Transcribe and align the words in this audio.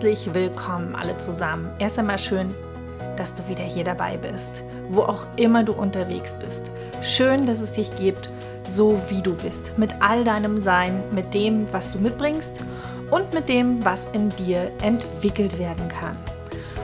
Herzlich 0.00 0.32
willkommen 0.32 0.94
alle 0.94 1.18
zusammen. 1.18 1.68
Erst 1.78 1.98
einmal 1.98 2.18
schön, 2.18 2.54
dass 3.18 3.34
du 3.34 3.46
wieder 3.48 3.64
hier 3.64 3.84
dabei 3.84 4.16
bist, 4.16 4.64
wo 4.88 5.02
auch 5.02 5.26
immer 5.36 5.62
du 5.62 5.74
unterwegs 5.74 6.34
bist. 6.40 6.62
Schön, 7.02 7.44
dass 7.44 7.60
es 7.60 7.72
dich 7.72 7.94
gibt, 7.96 8.30
so 8.64 8.98
wie 9.10 9.20
du 9.20 9.34
bist, 9.34 9.76
mit 9.76 9.90
all 10.00 10.24
deinem 10.24 10.58
Sein, 10.58 11.02
mit 11.10 11.34
dem, 11.34 11.70
was 11.70 11.92
du 11.92 11.98
mitbringst 11.98 12.62
und 13.10 13.34
mit 13.34 13.50
dem, 13.50 13.84
was 13.84 14.06
in 14.14 14.30
dir 14.30 14.70
entwickelt 14.80 15.58
werden 15.58 15.86
kann. 15.88 16.16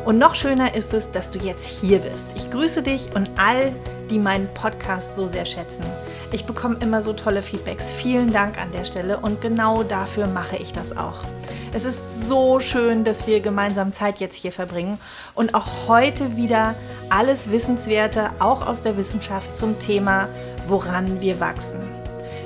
Und 0.04 0.18
noch 0.18 0.34
schöner 0.34 0.74
ist 0.74 0.92
es, 0.92 1.10
dass 1.10 1.30
du 1.30 1.38
jetzt 1.38 1.64
hier 1.64 2.00
bist. 2.00 2.36
Ich 2.36 2.50
grüße 2.50 2.82
dich 2.82 3.08
und 3.14 3.30
all, 3.38 3.72
die 4.10 4.18
meinen 4.18 4.52
Podcast 4.52 5.16
so 5.16 5.26
sehr 5.26 5.46
schätzen. 5.46 5.86
Ich 6.32 6.44
bekomme 6.44 6.76
immer 6.80 7.00
so 7.00 7.14
tolle 7.14 7.40
Feedbacks. 7.40 7.90
Vielen 7.90 8.30
Dank 8.34 8.60
an 8.60 8.72
der 8.72 8.84
Stelle 8.84 9.16
und 9.16 9.40
genau 9.40 9.84
dafür 9.84 10.26
mache 10.26 10.58
ich 10.58 10.74
das 10.74 10.94
auch. 10.94 11.24
Es 11.72 11.84
ist 11.84 12.26
so 12.26 12.60
schön, 12.60 13.04
dass 13.04 13.26
wir 13.26 13.40
gemeinsam 13.40 13.92
Zeit 13.92 14.18
jetzt 14.18 14.36
hier 14.36 14.52
verbringen 14.52 14.98
und 15.34 15.54
auch 15.54 15.88
heute 15.88 16.36
wieder 16.36 16.74
alles 17.10 17.50
Wissenswerte, 17.50 18.30
auch 18.38 18.66
aus 18.66 18.82
der 18.82 18.96
Wissenschaft 18.96 19.54
zum 19.54 19.78
Thema, 19.78 20.28
woran 20.68 21.20
wir 21.20 21.40
wachsen. 21.40 21.80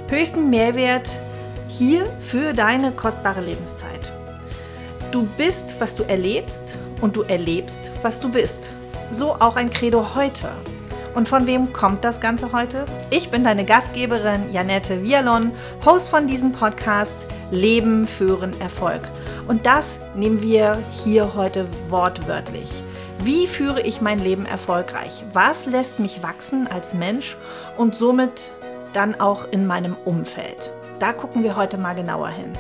Höchsten 0.09 0.51
Mehrwert 0.51 1.11
hier 1.69 2.07
für 2.21 2.53
deine 2.53 2.93
kostbare 2.93 3.41
Lebenszeit. 3.41 4.13
Du 5.13 5.29
bist, 5.37 5.77
was 5.79 5.95
du 5.95 6.03
erlebst 6.03 6.77
und 7.01 7.17
du 7.17 7.23
erlebst, 7.23 7.91
was 8.03 8.21
du 8.21 8.31
bist. 8.31 8.73
So 9.13 9.35
auch 9.35 9.57
ein 9.57 9.71
Credo 9.71 10.15
heute. 10.15 10.49
Und 11.15 11.29
von 11.29 11.47
wem 11.47 11.73
kommt 11.73 12.05
das 12.05 12.21
Ganze 12.21 12.53
heute? 12.53 12.85
Ich 13.11 13.31
bin 13.31 13.43
deine 13.43 13.65
Gastgeberin 13.65 14.53
Janette 14.53 15.03
Vialon, 15.03 15.51
Host 15.85 16.09
von 16.09 16.27
diesem 16.27 16.53
Podcast 16.53 17.27
Leben, 17.51 18.07
Führen, 18.07 18.59
Erfolg. 18.61 19.03
Und 19.49 19.67
das 19.67 19.99
nehmen 20.15 20.41
wir 20.41 20.79
hier 20.93 21.35
heute 21.35 21.67
wortwörtlich. 21.89 22.71
Wie 23.25 23.49
führe 23.49 23.83
ich 23.83 24.01
mein 24.01 24.21
Leben 24.21 24.47
erfolgreich? 24.47 25.25
Was 25.33 25.67
lässt 25.67 25.99
mich 25.99 26.23
wachsen 26.23 26.69
als 26.69 26.95
Mensch 26.95 27.37
und 27.77 27.97
somit 27.97 28.53
dann 28.93 29.21
auch 29.21 29.47
in 29.51 29.67
meinem 29.67 29.97
Umfeld? 30.05 30.71
Da 31.01 31.13
gucken 31.13 31.43
wir 31.43 31.57
heute 31.57 31.77
mal 31.77 31.95
genauer 31.95 32.29
hin. 32.29 32.53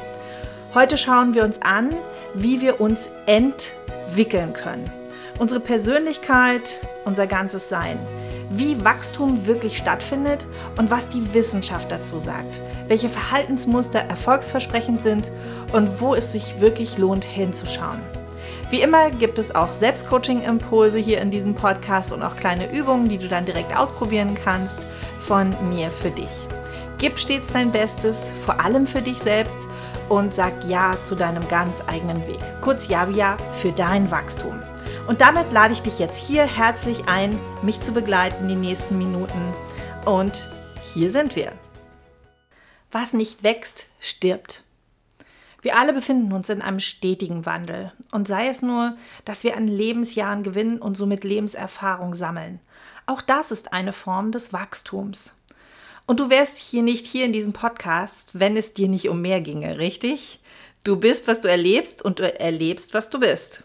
Heute 0.74 0.98
schauen 0.98 1.34
wir 1.34 1.44
uns 1.44 1.62
an, 1.62 1.90
wie 2.34 2.60
wir 2.60 2.80
uns 2.80 3.10
entwickeln 3.26 4.52
können. 4.52 4.90
Unsere 5.38 5.60
Persönlichkeit, 5.60 6.80
unser 7.04 7.26
ganzes 7.26 7.68
Sein. 7.68 7.98
Wie 8.50 8.84
Wachstum 8.84 9.46
wirklich 9.46 9.78
stattfindet 9.78 10.46
und 10.76 10.90
was 10.90 11.08
die 11.08 11.32
Wissenschaft 11.32 11.90
dazu 11.90 12.18
sagt. 12.18 12.60
Welche 12.88 13.08
Verhaltensmuster 13.08 14.00
erfolgsversprechend 14.00 15.02
sind 15.02 15.30
und 15.72 16.00
wo 16.00 16.16
es 16.16 16.32
sich 16.32 16.60
wirklich 16.60 16.98
lohnt 16.98 17.24
hinzuschauen. 17.24 18.00
Wie 18.70 18.82
immer 18.82 19.10
gibt 19.10 19.38
es 19.38 19.54
auch 19.54 19.72
Selbstcoaching-Impulse 19.72 20.98
hier 20.98 21.20
in 21.20 21.30
diesem 21.30 21.54
Podcast 21.54 22.12
und 22.12 22.24
auch 22.24 22.36
kleine 22.36 22.72
Übungen, 22.72 23.08
die 23.08 23.18
du 23.18 23.28
dann 23.28 23.44
direkt 23.44 23.76
ausprobieren 23.76 24.34
kannst 24.34 24.78
von 25.20 25.54
mir 25.68 25.90
für 25.90 26.10
dich. 26.10 26.30
Gib 26.98 27.18
stets 27.18 27.52
dein 27.52 27.72
Bestes, 27.72 28.30
vor 28.44 28.60
allem 28.60 28.86
für 28.86 29.00
dich 29.00 29.18
selbst 29.18 29.58
und 30.08 30.34
sag 30.34 30.52
Ja 30.68 30.96
zu 31.04 31.14
deinem 31.14 31.46
ganz 31.48 31.82
eigenen 31.86 32.26
Weg. 32.26 32.40
Kurz 32.60 32.88
Ja 32.88 33.08
Ja 33.08 33.36
für 33.54 33.72
dein 33.72 34.10
Wachstum. 34.10 34.60
Und 35.10 35.22
damit 35.22 35.50
lade 35.50 35.74
ich 35.74 35.82
dich 35.82 35.98
jetzt 35.98 36.24
hier 36.24 36.44
herzlich 36.44 37.06
ein, 37.06 37.36
mich 37.62 37.80
zu 37.80 37.90
begleiten 37.90 38.46
die 38.46 38.54
nächsten 38.54 38.96
Minuten. 38.96 39.52
Und 40.04 40.48
hier 40.94 41.10
sind 41.10 41.34
wir. 41.34 41.50
Was 42.92 43.12
nicht 43.12 43.42
wächst, 43.42 43.86
stirbt. 43.98 44.62
Wir 45.62 45.76
alle 45.76 45.92
befinden 45.92 46.32
uns 46.32 46.48
in 46.48 46.62
einem 46.62 46.78
stetigen 46.78 47.44
Wandel. 47.44 47.90
Und 48.12 48.28
sei 48.28 48.46
es 48.46 48.62
nur, 48.62 48.96
dass 49.24 49.42
wir 49.42 49.56
an 49.56 49.66
Lebensjahren 49.66 50.44
gewinnen 50.44 50.78
und 50.78 50.96
somit 50.96 51.24
Lebenserfahrung 51.24 52.14
sammeln. 52.14 52.60
Auch 53.06 53.20
das 53.20 53.50
ist 53.50 53.72
eine 53.72 53.92
Form 53.92 54.30
des 54.30 54.52
Wachstums. 54.52 55.36
Und 56.06 56.20
du 56.20 56.30
wärst 56.30 56.56
hier 56.56 56.84
nicht 56.84 57.04
hier 57.04 57.24
in 57.24 57.32
diesem 57.32 57.52
Podcast, 57.52 58.30
wenn 58.34 58.56
es 58.56 58.74
dir 58.74 58.86
nicht 58.86 59.08
um 59.08 59.20
mehr 59.20 59.40
ginge, 59.40 59.76
richtig? 59.76 60.38
Du 60.84 60.94
bist, 60.94 61.26
was 61.26 61.40
du 61.40 61.48
erlebst 61.48 62.00
und 62.00 62.20
du 62.20 62.40
erlebst, 62.40 62.94
was 62.94 63.10
du 63.10 63.18
bist. 63.18 63.64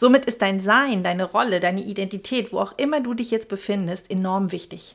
Somit 0.00 0.26
ist 0.26 0.42
dein 0.42 0.60
Sein, 0.60 1.02
deine 1.02 1.24
Rolle, 1.24 1.58
deine 1.58 1.82
Identität, 1.82 2.52
wo 2.52 2.60
auch 2.60 2.72
immer 2.76 3.00
du 3.00 3.14
dich 3.14 3.32
jetzt 3.32 3.48
befindest, 3.48 4.12
enorm 4.12 4.52
wichtig. 4.52 4.94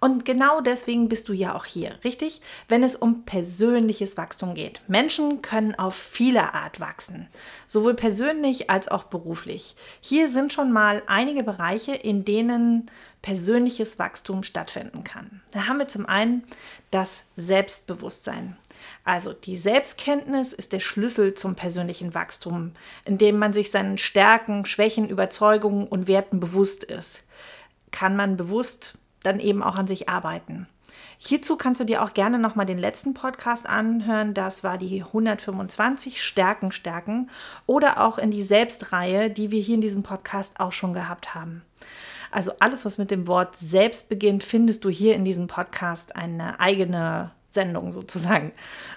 Und 0.00 0.24
genau 0.24 0.60
deswegen 0.60 1.08
bist 1.08 1.28
du 1.28 1.32
ja 1.32 1.54
auch 1.54 1.66
hier, 1.66 2.00
richtig? 2.02 2.40
Wenn 2.66 2.82
es 2.82 2.96
um 2.96 3.22
persönliches 3.22 4.16
Wachstum 4.16 4.54
geht. 4.54 4.80
Menschen 4.88 5.40
können 5.40 5.76
auf 5.76 5.94
viele 5.94 6.52
Art 6.52 6.80
wachsen, 6.80 7.28
sowohl 7.68 7.94
persönlich 7.94 8.68
als 8.68 8.88
auch 8.88 9.04
beruflich. 9.04 9.76
Hier 10.00 10.26
sind 10.26 10.52
schon 10.52 10.72
mal 10.72 11.04
einige 11.06 11.44
Bereiche, 11.44 11.94
in 11.94 12.24
denen 12.24 12.90
persönliches 13.22 14.00
Wachstum 14.00 14.42
stattfinden 14.42 15.04
kann. 15.04 15.42
Da 15.52 15.68
haben 15.68 15.78
wir 15.78 15.86
zum 15.86 16.06
einen 16.06 16.42
das 16.90 17.22
Selbstbewusstsein. 17.36 18.56
Also 19.04 19.32
die 19.32 19.56
Selbstkenntnis 19.56 20.52
ist 20.52 20.72
der 20.72 20.80
Schlüssel 20.80 21.34
zum 21.34 21.54
persönlichen 21.54 22.14
Wachstum, 22.14 22.72
indem 23.04 23.38
man 23.38 23.52
sich 23.52 23.70
seinen 23.70 23.98
Stärken, 23.98 24.66
Schwächen, 24.66 25.08
Überzeugungen 25.08 25.86
und 25.86 26.06
Werten 26.06 26.40
bewusst 26.40 26.84
ist. 26.84 27.22
Kann 27.90 28.16
man 28.16 28.36
bewusst 28.36 28.94
dann 29.22 29.40
eben 29.40 29.62
auch 29.62 29.76
an 29.76 29.86
sich 29.86 30.08
arbeiten. 30.08 30.68
Hierzu 31.18 31.56
kannst 31.56 31.80
du 31.80 31.84
dir 31.84 32.02
auch 32.02 32.14
gerne 32.14 32.38
nochmal 32.38 32.66
den 32.66 32.78
letzten 32.78 33.14
Podcast 33.14 33.68
anhören. 33.68 34.34
Das 34.34 34.64
war 34.64 34.78
die 34.78 35.02
125 35.02 36.22
Stärken 36.22 36.72
stärken 36.72 37.30
oder 37.66 38.00
auch 38.00 38.18
in 38.18 38.30
die 38.30 38.42
Selbstreihe, 38.42 39.30
die 39.30 39.50
wir 39.50 39.60
hier 39.60 39.74
in 39.74 39.80
diesem 39.80 40.02
Podcast 40.02 40.58
auch 40.58 40.72
schon 40.72 40.92
gehabt 40.92 41.34
haben. 41.34 41.62
Also 42.30 42.52
alles, 42.60 42.84
was 42.84 42.98
mit 42.98 43.10
dem 43.10 43.26
Wort 43.26 43.56
selbst 43.56 44.08
beginnt, 44.08 44.44
findest 44.44 44.84
du 44.84 44.88
hier 44.88 45.14
in 45.14 45.24
diesem 45.24 45.48
Podcast 45.48 46.16
eine 46.16 46.60
eigene 46.60 47.32
Sendung 47.50 47.92
sozusagen. 47.92 48.52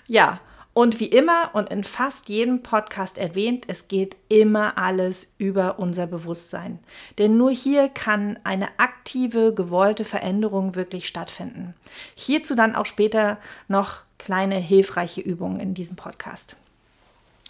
Ja, 0.08 0.40
und 0.74 1.00
wie 1.00 1.06
immer 1.06 1.52
und 1.54 1.70
in 1.70 1.84
fast 1.84 2.30
jedem 2.30 2.64
Podcast 2.64 3.20
erwähnt, 3.20 3.66
es 3.68 3.88
geht 3.88 4.18
immer 4.28 4.78
alles 4.78 5.36
über 5.38 5.78
unser 5.78 6.08
Bewusstsein. 6.08 6.80
Denn 7.20 7.38
nur 7.38 7.52
hier 7.52 7.90
kann 7.90 8.40
eine 8.44 8.68
aktive, 8.78 9.54
gewollte 9.54 10.04
Veränderung 10.04 10.74
wirklich 10.74 11.08
stattfinden. 11.08 11.76
Hierzu 12.16 12.56
dann 12.56 12.76
auch 12.76 12.88
später 12.88 13.38
noch 13.68 14.02
kleine 14.18 14.56
hilfreiche 14.56 15.22
Übungen 15.22 15.60
in 15.60 15.76
diesem 15.76 15.96
Podcast. 15.96 16.56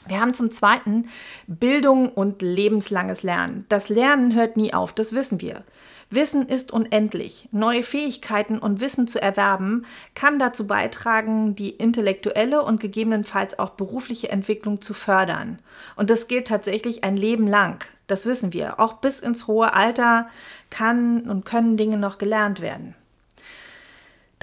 Wir 0.08 0.20
haben 0.20 0.34
zum 0.34 0.52
Zweiten 0.52 1.08
Bildung 1.48 2.10
und 2.10 2.42
lebenslanges 2.42 3.24
Lernen. 3.24 3.66
Das 3.70 3.90
Lernen 3.90 4.36
hört 4.36 4.58
nie 4.58 4.74
auf, 4.74 4.92
das 4.92 5.14
wissen 5.14 5.40
wir. 5.40 5.64
Wissen 6.10 6.48
ist 6.48 6.72
unendlich. 6.72 7.48
Neue 7.52 7.82
Fähigkeiten 7.82 8.60
und 8.60 8.82
Wissen 8.82 9.08
zu 9.08 9.22
erwerben 9.22 9.86
kann 10.14 10.38
dazu 10.38 10.68
beitragen, 10.68 11.56
die 11.56 11.72
intellektuelle 11.72 12.62
und 12.62 12.80
gegebenenfalls 12.80 13.58
auch 13.58 13.72
berufliche 13.72 14.30
Entwicklung 14.30 14.82
zu 14.82 14.94
fördern. 14.94 15.60
Und 15.96 16.10
das 16.10 16.28
gilt 16.28 16.48
tatsächlich 16.48 17.04
ein 17.04 17.18
Leben 17.18 17.48
lang. 17.48 17.84
Das 18.08 18.26
wissen 18.26 18.54
wir. 18.54 18.80
Auch 18.80 18.94
bis 18.94 19.22
ins 19.22 19.48
hohe 19.48 19.74
Alter 19.74 20.28
kann 20.70 21.30
und 21.30 21.46
können 21.46 21.78
Dinge 21.78 21.98
noch 21.98 22.18
gelernt 22.18 22.62
werden. 22.62 22.96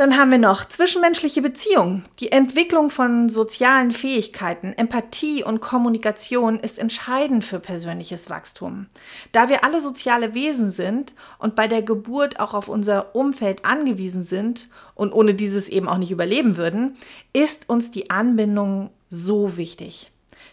Dann 0.01 0.17
haben 0.17 0.31
wir 0.31 0.39
noch 0.39 0.67
zwischenmenschliche 0.67 1.43
Beziehungen. 1.43 2.07
Die 2.21 2.33
Entwicklung 2.33 2.89
von 2.89 3.29
sozialen 3.29 3.93
Fähigkeiten, 3.93 4.73
Empathie 4.73 5.45
und 5.45 5.61
Kommunikation 5.61 6.59
ist 6.59 6.79
entscheidend 6.79 7.45
für 7.45 7.61
persönliches 7.61 8.31
Wachstum. 8.31 8.87
Da 9.33 9.51
wir 9.51 9.63
alle 9.63 9.83
soziale 9.83 10.33
Wesen 10.33 10.71
sind 10.71 11.15
und 11.39 11.55
bei 11.55 11.69
der 11.69 11.83
Geburt 11.83 12.41
auch 12.41 12.55
auf 12.55 12.69
unser 12.69 13.15
Umfeld 13.15 13.67
angewiesen 13.67 14.25
sind 14.25 14.71
und 14.95 15.13
ohne 15.13 15.35
dieses 15.35 15.69
eben 15.69 15.87
auch 15.87 15.99
nicht 15.99 16.13
überleben 16.13 16.57
würden, 16.57 16.97
ist 17.35 17.69
uns 17.69 17.91
die 17.91 18.09
Anbindung 18.09 18.89
so 19.11 19.59
wichtig. 19.59 20.11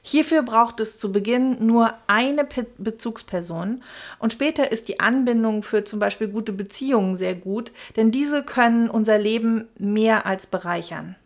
Hierfür 0.08 0.42
braucht 0.42 0.80
es 0.80 0.98
zu 0.98 1.12
Beginn 1.12 1.66
nur 1.66 1.94
eine 2.08 2.46
Pe 2.46 2.66
Bezugsperson 2.78 3.84
und 4.20 4.32
später 4.32 4.72
ist 4.72 4.88
die 4.88 5.02
Anbindung 5.02 5.64
für 5.64 5.84
zum 5.84 6.00
Beispiel 6.00 6.30
gute 6.30 6.54
Beziehungen 6.54 7.18
sehr 7.18 7.36
gut, 7.36 7.74
denn 7.98 8.10
diese 8.10 8.42
können 8.42 8.90
unser 8.90 9.18
Leben 9.18 9.68
mehr 9.78 10.26
als 10.26 10.48
bereichern. 10.48 11.18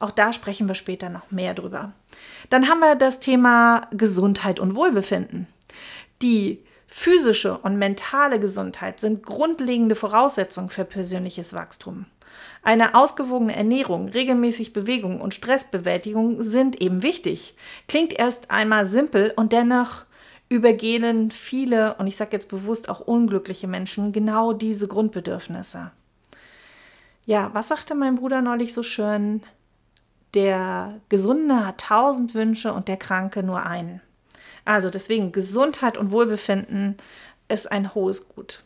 Auch 0.00 0.10
da 0.10 0.34
sprechen 0.34 0.68
wir 0.68 0.74
später 0.74 1.08
noch 1.08 1.30
mehr 1.30 1.54
drüber. 1.54 1.92
Dann 2.50 2.68
haben 2.68 2.80
wir 2.80 2.94
das 2.94 3.20
Thema 3.20 3.88
Gesundheit 3.90 4.60
und 4.60 4.74
Wohlbefinden. 4.74 5.46
Die 6.20 6.62
physische 6.88 7.56
und 7.56 7.78
mentale 7.78 8.38
Gesundheit 8.38 9.00
sind 9.00 9.22
grundlegende 9.24 9.94
Voraussetzungen 9.94 10.68
für 10.68 10.84
persönliches 10.84 11.54
Wachstum. 11.54 12.04
Eine 12.62 12.94
ausgewogene 12.94 13.56
Ernährung, 13.56 14.08
regelmäßig 14.08 14.72
Bewegung 14.72 15.20
und 15.20 15.34
Stressbewältigung 15.34 16.42
sind 16.42 16.80
eben 16.80 17.02
wichtig. 17.02 17.54
Klingt 17.88 18.12
erst 18.12 18.50
einmal 18.50 18.84
simpel 18.84 19.32
und 19.34 19.52
dennoch 19.52 20.04
übergehen 20.50 21.30
viele, 21.30 21.94
und 21.94 22.06
ich 22.06 22.16
sage 22.16 22.32
jetzt 22.32 22.48
bewusst 22.48 22.88
auch 22.88 23.00
unglückliche 23.00 23.68
Menschen, 23.68 24.12
genau 24.12 24.52
diese 24.52 24.88
Grundbedürfnisse. 24.88 25.92
Ja, 27.24 27.50
was 27.54 27.68
sagte 27.68 27.94
mein 27.94 28.16
Bruder 28.16 28.42
neulich 28.42 28.74
so 28.74 28.82
schön? 28.82 29.42
Der 30.34 31.00
Gesunde 31.08 31.66
hat 31.66 31.80
tausend 31.80 32.34
Wünsche 32.34 32.72
und 32.72 32.88
der 32.88 32.96
Kranke 32.96 33.42
nur 33.42 33.64
einen. 33.64 34.00
Also 34.64 34.90
deswegen 34.90 35.32
Gesundheit 35.32 35.96
und 35.96 36.12
Wohlbefinden 36.12 36.96
ist 37.48 37.70
ein 37.70 37.94
hohes 37.94 38.28
Gut. 38.28 38.62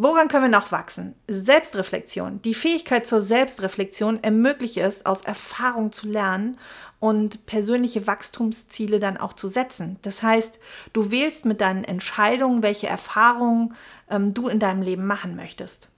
Woran 0.00 0.28
können 0.28 0.44
wir 0.44 0.58
noch 0.60 0.70
wachsen? 0.70 1.16
Selbstreflexion. 1.26 2.40
Die 2.42 2.54
Fähigkeit 2.54 3.04
zur 3.04 3.20
Selbstreflexion 3.20 4.22
ermöglicht 4.22 4.76
es, 4.76 5.04
aus 5.04 5.22
Erfahrung 5.22 5.90
zu 5.90 6.06
lernen 6.06 6.56
und 7.00 7.46
persönliche 7.46 8.06
Wachstumsziele 8.06 9.00
dann 9.00 9.16
auch 9.16 9.32
zu 9.32 9.48
setzen. 9.48 9.98
Das 10.02 10.22
heißt, 10.22 10.60
du 10.92 11.10
wählst 11.10 11.46
mit 11.46 11.60
deinen 11.60 11.82
Entscheidungen, 11.82 12.62
welche 12.62 12.86
Erfahrungen 12.86 13.74
ähm, 14.08 14.34
du 14.34 14.46
in 14.46 14.60
deinem 14.60 14.82
Leben 14.82 15.04
machen 15.04 15.34
möchtest. 15.34 15.88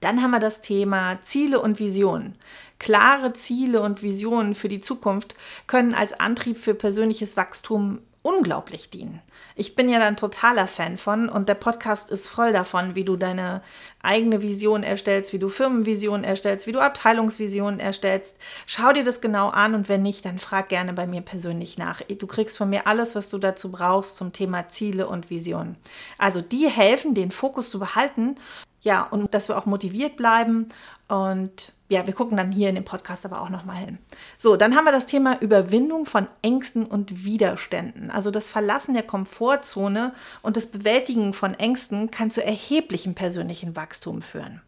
Dann 0.00 0.20
haben 0.20 0.32
wir 0.32 0.40
das 0.40 0.60
Thema 0.60 1.22
Ziele 1.22 1.60
und 1.60 1.78
Visionen. 1.78 2.34
Klare 2.80 3.32
Ziele 3.32 3.80
und 3.80 4.02
Visionen 4.02 4.56
für 4.56 4.68
die 4.68 4.80
Zukunft 4.80 5.36
können 5.68 5.94
als 5.94 6.18
Antrieb 6.18 6.56
für 6.56 6.74
persönliches 6.74 7.36
Wachstum 7.36 8.00
unglaublich 8.22 8.90
dienen. 8.90 9.20
Ich 9.54 9.74
bin 9.74 9.88
ja 9.88 9.98
dann 9.98 10.16
totaler 10.16 10.68
Fan 10.68 10.98
von 10.98 11.28
und 11.28 11.48
der 11.48 11.54
Podcast 11.54 12.10
ist 12.10 12.28
voll 12.28 12.52
davon, 12.52 12.94
wie 12.94 13.04
du 13.04 13.16
deine 13.16 13.62
eigene 14.02 14.42
Vision 14.42 14.82
erstellst, 14.82 15.32
wie 15.32 15.38
du 15.38 15.48
Firmenvisionen 15.48 16.24
erstellst, 16.24 16.66
wie 16.66 16.72
du 16.72 16.80
Abteilungsvisionen 16.80 17.80
erstellst. 17.80 18.36
Schau 18.66 18.92
dir 18.92 19.04
das 19.04 19.20
genau 19.20 19.48
an 19.48 19.74
und 19.74 19.88
wenn 19.88 20.02
nicht, 20.02 20.24
dann 20.24 20.38
frag 20.38 20.68
gerne 20.68 20.92
bei 20.92 21.06
mir 21.06 21.22
persönlich 21.22 21.78
nach. 21.78 22.02
Du 22.02 22.26
kriegst 22.26 22.58
von 22.58 22.68
mir 22.68 22.86
alles, 22.86 23.14
was 23.14 23.30
du 23.30 23.38
dazu 23.38 23.72
brauchst 23.72 24.16
zum 24.16 24.32
Thema 24.32 24.68
Ziele 24.68 25.08
und 25.08 25.30
Visionen. 25.30 25.76
Also 26.18 26.42
die 26.42 26.68
helfen, 26.68 27.14
den 27.14 27.30
Fokus 27.30 27.70
zu 27.70 27.78
behalten 27.78 28.36
ja, 28.82 29.02
und 29.02 29.34
dass 29.34 29.48
wir 29.48 29.58
auch 29.58 29.66
motiviert 29.66 30.16
bleiben. 30.16 30.68
Und 31.08 31.74
ja, 31.90 32.06
wir 32.06 32.14
gucken 32.14 32.36
dann 32.36 32.52
hier 32.52 32.68
in 32.68 32.76
dem 32.76 32.84
Podcast 32.84 33.26
aber 33.26 33.42
auch 33.42 33.50
nochmal 33.50 33.76
hin. 33.76 33.98
So, 34.38 34.56
dann 34.56 34.76
haben 34.76 34.84
wir 34.84 34.92
das 34.92 35.06
Thema 35.06 35.40
Überwindung 35.40 36.06
von 36.06 36.28
Ängsten 36.40 36.86
und 36.86 37.24
Widerständen. 37.24 38.12
Also 38.12 38.30
das 38.30 38.48
Verlassen 38.48 38.94
der 38.94 39.02
Komfortzone 39.02 40.14
und 40.40 40.56
das 40.56 40.68
Bewältigen 40.68 41.32
von 41.32 41.52
Ängsten 41.54 42.12
kann 42.12 42.30
zu 42.30 42.44
erheblichem 42.44 43.16
persönlichen 43.16 43.74
Wachstum 43.74 44.22
führen. 44.22 44.62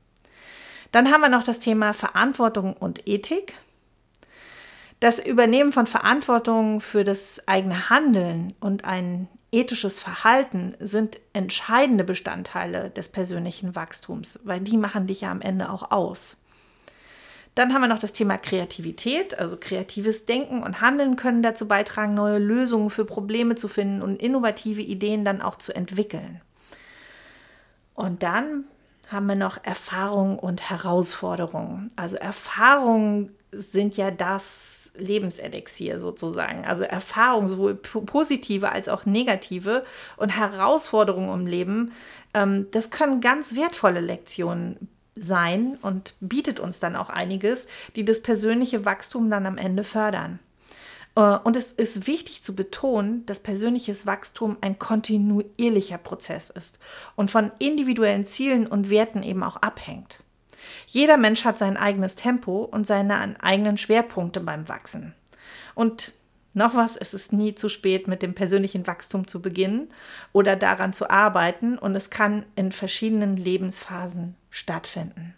Dann 0.91 1.13
haben 1.13 1.21
wir 1.21 1.29
noch 1.29 1.45
das 1.45 1.61
Thema 1.61 1.93
Verantwortung 1.93 2.75
und 2.75 3.09
Ethik. 3.09 3.55
Das 4.99 5.25
Übernehmen 5.25 5.73
von 5.73 5.87
Verantwortung 5.87 6.81
für 6.81 7.05
das 7.05 7.47
eigene 7.47 7.89
Handeln 7.89 8.55
und 8.59 8.85
ein 8.85 9.29
ethisches 9.53 10.01
Verhalten 10.01 10.75
sind 10.81 11.21
entscheidende 11.35 12.03
Bestandteile 12.03 12.91
des 12.91 13.11
persönlichen 13.11 13.77
Wachstums, 13.77 14.41
weil 14.43 14.61
die 14.61 14.77
machen 14.77 15.07
dich 15.07 15.21
ja 15.21 15.31
am 15.31 15.41
Ende 15.41 15.71
auch 15.71 15.93
aus. 15.93 16.37
Dann 17.55 17.75
haben 17.75 17.83
wir 17.83 17.89
noch 17.89 17.99
das 17.99 18.13
Thema 18.13 18.39
Kreativität, 18.39 19.39
also 19.39 19.59
kreatives 19.59 20.25
Denken 20.25 20.63
und 20.63 20.81
Handeln 20.81 21.17
können 21.17 21.43
dazu 21.43 21.69
beitragen, 21.69 22.15
neue 22.15 22.39
Lösungen 22.39 22.89
für 22.89 23.05
Probleme 23.05 23.57
zu 23.57 23.69
finden 23.69 24.01
und 24.01 24.23
innovative 24.23 24.81
Ideen 24.81 25.25
dann 25.25 25.43
auch 25.43 25.57
zu 25.57 25.75
entwickeln. 25.75 26.41
Und 27.95 28.23
dann 28.23 28.65
haben 29.09 29.27
wir 29.27 29.35
noch 29.35 29.63
Erfahrungen 29.63 30.39
und 30.39 30.71
Herausforderungen. 30.71 31.93
Also 31.97 32.17
Erfahrungen 32.17 33.33
sind 33.53 33.99
ja 33.99 34.11
das, 34.11 34.83
Lebenselixier 34.97 36.01
sozusagen. 36.01 36.65
Also 36.65 36.83
Erfahrungen, 36.83 37.49
sowohl 37.49 37.75
positive 37.75 38.71
als 38.71 38.89
auch 38.89 39.07
negative 39.07 39.85
und 40.17 40.31
Herausforderungen 40.31 41.41
im 41.41 41.47
Leben, 41.47 41.93
ähm, 42.35 42.67
das 42.73 42.91
können 42.91 43.21
ganz 43.21 43.55
wertvolle 43.55 44.01
Lektionen 44.01 44.89
sein 45.15 45.79
und 45.83 46.15
bietet 46.21 46.61
uns 46.61 46.81
dann 46.81 46.97
auch 46.97 47.11
einiges, 47.11 47.67
die 47.97 48.05
das 48.05 48.23
persönliche 48.23 48.85
Wachstum 48.85 49.31
dann 49.31 49.47
am 49.47 49.59
Ende 49.59 49.85
fördern. 49.85 50.39
Äh, 51.17 51.21
und 51.21 51.57
es 51.57 51.73
ist 51.73 52.07
wichtig 52.07 52.43
zu 52.43 52.55
betonen, 52.55 53.27
dass 53.27 53.41
persönliches 53.41 54.07
Wachstum 54.07 54.57
ein 54.61 54.79
kontinuierlicher 54.79 55.99
Prozess 55.99 56.51
ist 56.51 56.79
und 57.17 57.31
von 57.31 57.53
individuellen 57.59 58.27
Zielen 58.27 58.67
und 58.67 58.91
Werten 58.91 59.23
eben 59.23 59.43
auch 59.43 59.57
abhängt. 59.57 60.19
Jeder 60.87 61.17
Mensch 61.17 61.45
hat 61.45 61.59
sein 61.59 61.77
eigenes 61.77 62.15
Tempo 62.15 62.63
und 62.63 62.87
seine 62.87 63.43
eigenen 63.43 63.77
Schwerpunkte 63.77 64.41
beim 64.41 64.69
Wachsen. 64.69 65.15
Und 65.75 66.13
noch 66.55 66.75
was, 66.75 66.97
es 66.97 67.15
ist 67.15 67.33
nie 67.33 67.55
zu 67.55 67.69
spät, 67.69 68.09
mit 68.09 68.23
dem 68.23 68.35
persönlichen 68.35 68.87
Wachstum 68.87 69.27
zu 69.27 69.41
beginnen 69.41 69.89
oder 70.33 70.57
daran 70.57 70.93
zu 70.93 71.09
arbeiten 71.11 71.79
und 71.79 71.97
es 71.97 72.11
kann 72.11 72.45
in 72.57 72.73
verschiedenen 72.73 73.37
Lebensphasen 73.37 74.35
stattfinden. 74.51 75.35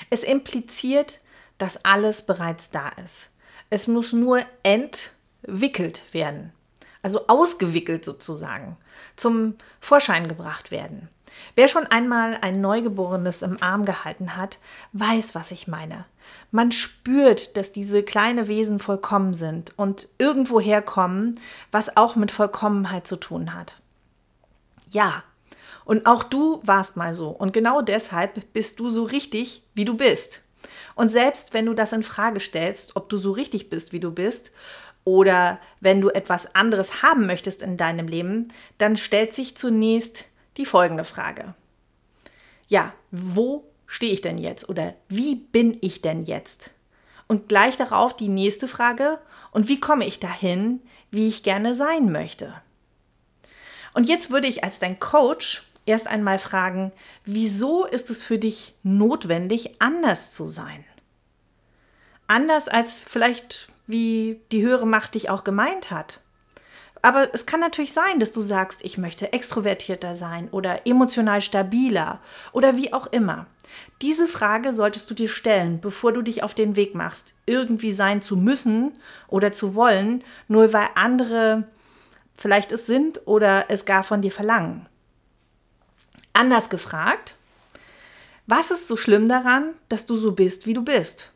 Es 0.09 0.23
impliziert, 0.23 1.19
dass 1.59 1.85
alles 1.85 2.25
bereits 2.25 2.71
da 2.71 2.89
ist. 2.89 3.29
Es 3.69 3.87
muss 3.87 4.11
nur 4.11 4.41
entwickelt 4.63 6.03
werden, 6.11 6.51
also 7.01 7.27
ausgewickelt 7.27 8.03
sozusagen, 8.03 8.77
zum 9.15 9.55
Vorschein 9.79 10.27
gebracht 10.27 10.71
werden. 10.71 11.09
Wer 11.55 11.67
schon 11.67 11.85
einmal 11.85 12.37
ein 12.41 12.61
Neugeborenes 12.61 13.41
im 13.41 13.61
Arm 13.61 13.85
gehalten 13.85 14.35
hat, 14.35 14.59
weiß, 14.93 15.35
was 15.35 15.51
ich 15.51 15.67
meine. 15.67 16.05
Man 16.51 16.71
spürt, 16.71 17.55
dass 17.57 17.71
diese 17.71 18.03
kleinen 18.03 18.47
Wesen 18.47 18.79
vollkommen 18.79 19.33
sind 19.33 19.73
und 19.77 20.09
irgendwo 20.17 20.59
herkommen, 20.59 21.39
was 21.71 21.95
auch 21.97 22.15
mit 22.15 22.31
Vollkommenheit 22.31 23.07
zu 23.07 23.15
tun 23.15 23.53
hat. 23.53 23.77
Ja, 24.91 25.23
und 25.85 26.05
auch 26.05 26.23
du 26.23 26.59
warst 26.63 26.97
mal 26.97 27.13
so 27.13 27.29
und 27.29 27.53
genau 27.53 27.81
deshalb 27.81 28.53
bist 28.53 28.79
du 28.79 28.89
so 28.89 29.03
richtig, 29.03 29.63
wie 29.73 29.85
du 29.85 29.95
bist. 29.95 30.41
Und 30.95 31.09
selbst 31.09 31.53
wenn 31.53 31.65
du 31.65 31.73
das 31.73 31.93
in 31.93 32.03
Frage 32.03 32.39
stellst, 32.39 32.95
ob 32.95 33.09
du 33.09 33.17
so 33.17 33.31
richtig 33.31 33.69
bist, 33.69 33.93
wie 33.93 33.99
du 33.99 34.11
bist, 34.11 34.51
oder 35.09 35.59
wenn 35.79 36.01
du 36.01 36.09
etwas 36.09 36.53
anderes 36.55 37.01
haben 37.01 37.25
möchtest 37.25 37.61
in 37.61 37.77
deinem 37.77 38.07
Leben, 38.07 38.49
dann 38.77 38.97
stellt 38.97 39.33
sich 39.33 39.57
zunächst 39.57 40.25
die 40.57 40.65
folgende 40.65 41.03
Frage. 41.03 41.55
Ja, 42.67 42.93
wo 43.11 43.65
stehe 43.87 44.13
ich 44.13 44.21
denn 44.21 44.37
jetzt 44.37 44.69
oder 44.69 44.93
wie 45.07 45.35
bin 45.35 45.77
ich 45.81 46.01
denn 46.01 46.23
jetzt? 46.23 46.71
Und 47.27 47.47
gleich 47.47 47.75
darauf 47.75 48.15
die 48.15 48.27
nächste 48.27 48.67
Frage, 48.67 49.19
und 49.51 49.67
wie 49.67 49.79
komme 49.79 50.05
ich 50.05 50.19
dahin, 50.19 50.81
wie 51.09 51.27
ich 51.27 51.41
gerne 51.41 51.73
sein 51.73 52.11
möchte? 52.11 52.53
Und 53.95 54.07
jetzt 54.07 54.29
würde 54.29 54.47
ich 54.47 54.63
als 54.63 54.77
dein 54.77 54.99
Coach 54.99 55.63
erst 55.87 56.05
einmal 56.05 56.37
fragen, 56.37 56.91
wieso 57.25 57.85
ist 57.85 58.11
es 58.11 58.23
für 58.23 58.37
dich 58.37 58.75
notwendig, 58.83 59.81
anders 59.81 60.31
zu 60.31 60.45
sein? 60.45 60.85
Anders 62.27 62.67
als 62.67 62.99
vielleicht 62.99 63.69
wie 63.89 64.39
die 64.51 64.61
höhere 64.61 64.85
Macht 64.85 65.15
dich 65.15 65.29
auch 65.29 65.43
gemeint 65.43 65.91
hat. 65.91 66.21
Aber 67.01 67.33
es 67.33 67.45
kann 67.45 67.59
natürlich 67.59 67.93
sein, 67.93 68.19
dass 68.19 68.31
du 68.31 68.41
sagst, 68.41 68.83
ich 68.83 68.97
möchte 68.97 69.31
extrovertierter 69.31 70.15
sein 70.15 70.49
oder 70.49 70.85
emotional 70.85 71.41
stabiler 71.41 72.19
oder 72.51 72.75
wie 72.75 72.91
auch 72.91 73.07
immer. 73.07 73.47
Diese 74.01 74.27
Frage 74.27 74.73
solltest 74.73 75.09
du 75.09 75.13
dir 75.13 75.29
stellen, 75.29 75.79
bevor 75.79 76.11
du 76.11 76.21
dich 76.21 76.43
auf 76.43 76.53
den 76.53 76.75
Weg 76.75 76.95
machst, 76.95 77.35
irgendwie 77.45 77.91
sein 77.91 78.21
zu 78.21 78.35
müssen 78.35 78.97
oder 79.27 79.51
zu 79.51 79.75
wollen, 79.75 80.23
nur 80.47 80.73
weil 80.73 80.89
andere 80.95 81.63
vielleicht 82.35 82.71
es 82.71 82.85
sind 82.85 83.21
oder 83.25 83.65
es 83.69 83.85
gar 83.85 84.03
von 84.03 84.21
dir 84.21 84.31
verlangen. 84.31 84.87
Anders 86.33 86.69
gefragt, 86.69 87.35
was 88.45 88.71
ist 88.71 88.87
so 88.87 88.97
schlimm 88.97 89.29
daran, 89.29 89.73
dass 89.87 90.05
du 90.05 90.15
so 90.17 90.33
bist, 90.33 90.65
wie 90.65 90.73
du 90.73 90.81
bist? 90.81 91.31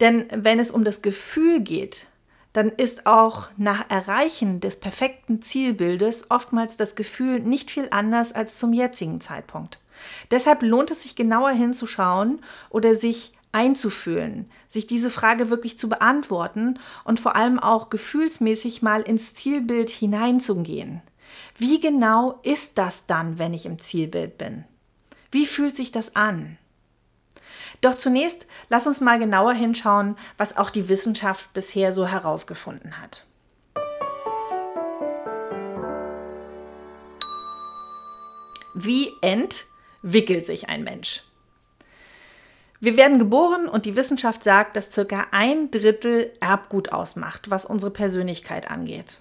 Denn 0.00 0.26
wenn 0.30 0.60
es 0.60 0.70
um 0.70 0.84
das 0.84 1.02
Gefühl 1.02 1.60
geht, 1.60 2.06
dann 2.52 2.70
ist 2.70 3.06
auch 3.06 3.48
nach 3.56 3.90
Erreichen 3.90 4.60
des 4.60 4.80
perfekten 4.80 5.42
Zielbildes 5.42 6.30
oftmals 6.30 6.76
das 6.76 6.94
Gefühl 6.94 7.40
nicht 7.40 7.70
viel 7.70 7.88
anders 7.90 8.32
als 8.32 8.58
zum 8.58 8.72
jetzigen 8.72 9.20
Zeitpunkt. 9.20 9.80
Deshalb 10.30 10.62
lohnt 10.62 10.90
es 10.90 11.02
sich 11.02 11.16
genauer 11.16 11.50
hinzuschauen 11.50 12.40
oder 12.70 12.94
sich 12.94 13.34
einzufühlen, 13.52 14.50
sich 14.68 14.86
diese 14.86 15.10
Frage 15.10 15.50
wirklich 15.50 15.78
zu 15.78 15.88
beantworten 15.88 16.78
und 17.04 17.20
vor 17.20 17.36
allem 17.36 17.58
auch 17.58 17.90
gefühlsmäßig 17.90 18.82
mal 18.82 19.02
ins 19.02 19.34
Zielbild 19.34 19.90
hineinzugehen. 19.90 21.02
Wie 21.56 21.80
genau 21.80 22.38
ist 22.42 22.78
das 22.78 23.06
dann, 23.06 23.38
wenn 23.38 23.54
ich 23.54 23.66
im 23.66 23.78
Zielbild 23.78 24.38
bin? 24.38 24.64
Wie 25.30 25.46
fühlt 25.46 25.76
sich 25.76 25.92
das 25.92 26.16
an? 26.16 26.58
Doch 27.80 27.96
zunächst 27.96 28.46
lass 28.68 28.86
uns 28.86 29.00
mal 29.00 29.18
genauer 29.18 29.52
hinschauen, 29.54 30.16
was 30.36 30.56
auch 30.56 30.70
die 30.70 30.88
Wissenschaft 30.88 31.52
bisher 31.52 31.92
so 31.92 32.06
herausgefunden 32.06 33.00
hat. 33.00 33.24
Wie 38.74 39.12
entwickelt 39.22 40.44
sich 40.44 40.68
ein 40.68 40.84
Mensch? 40.84 41.22
Wir 42.80 42.96
werden 42.96 43.18
geboren 43.18 43.68
und 43.68 43.86
die 43.86 43.96
Wissenschaft 43.96 44.44
sagt, 44.44 44.76
dass 44.76 44.92
circa 44.92 45.26
ein 45.32 45.72
Drittel 45.72 46.32
Erbgut 46.40 46.92
ausmacht, 46.92 47.50
was 47.50 47.64
unsere 47.64 47.90
Persönlichkeit 47.90 48.70
angeht. 48.70 49.18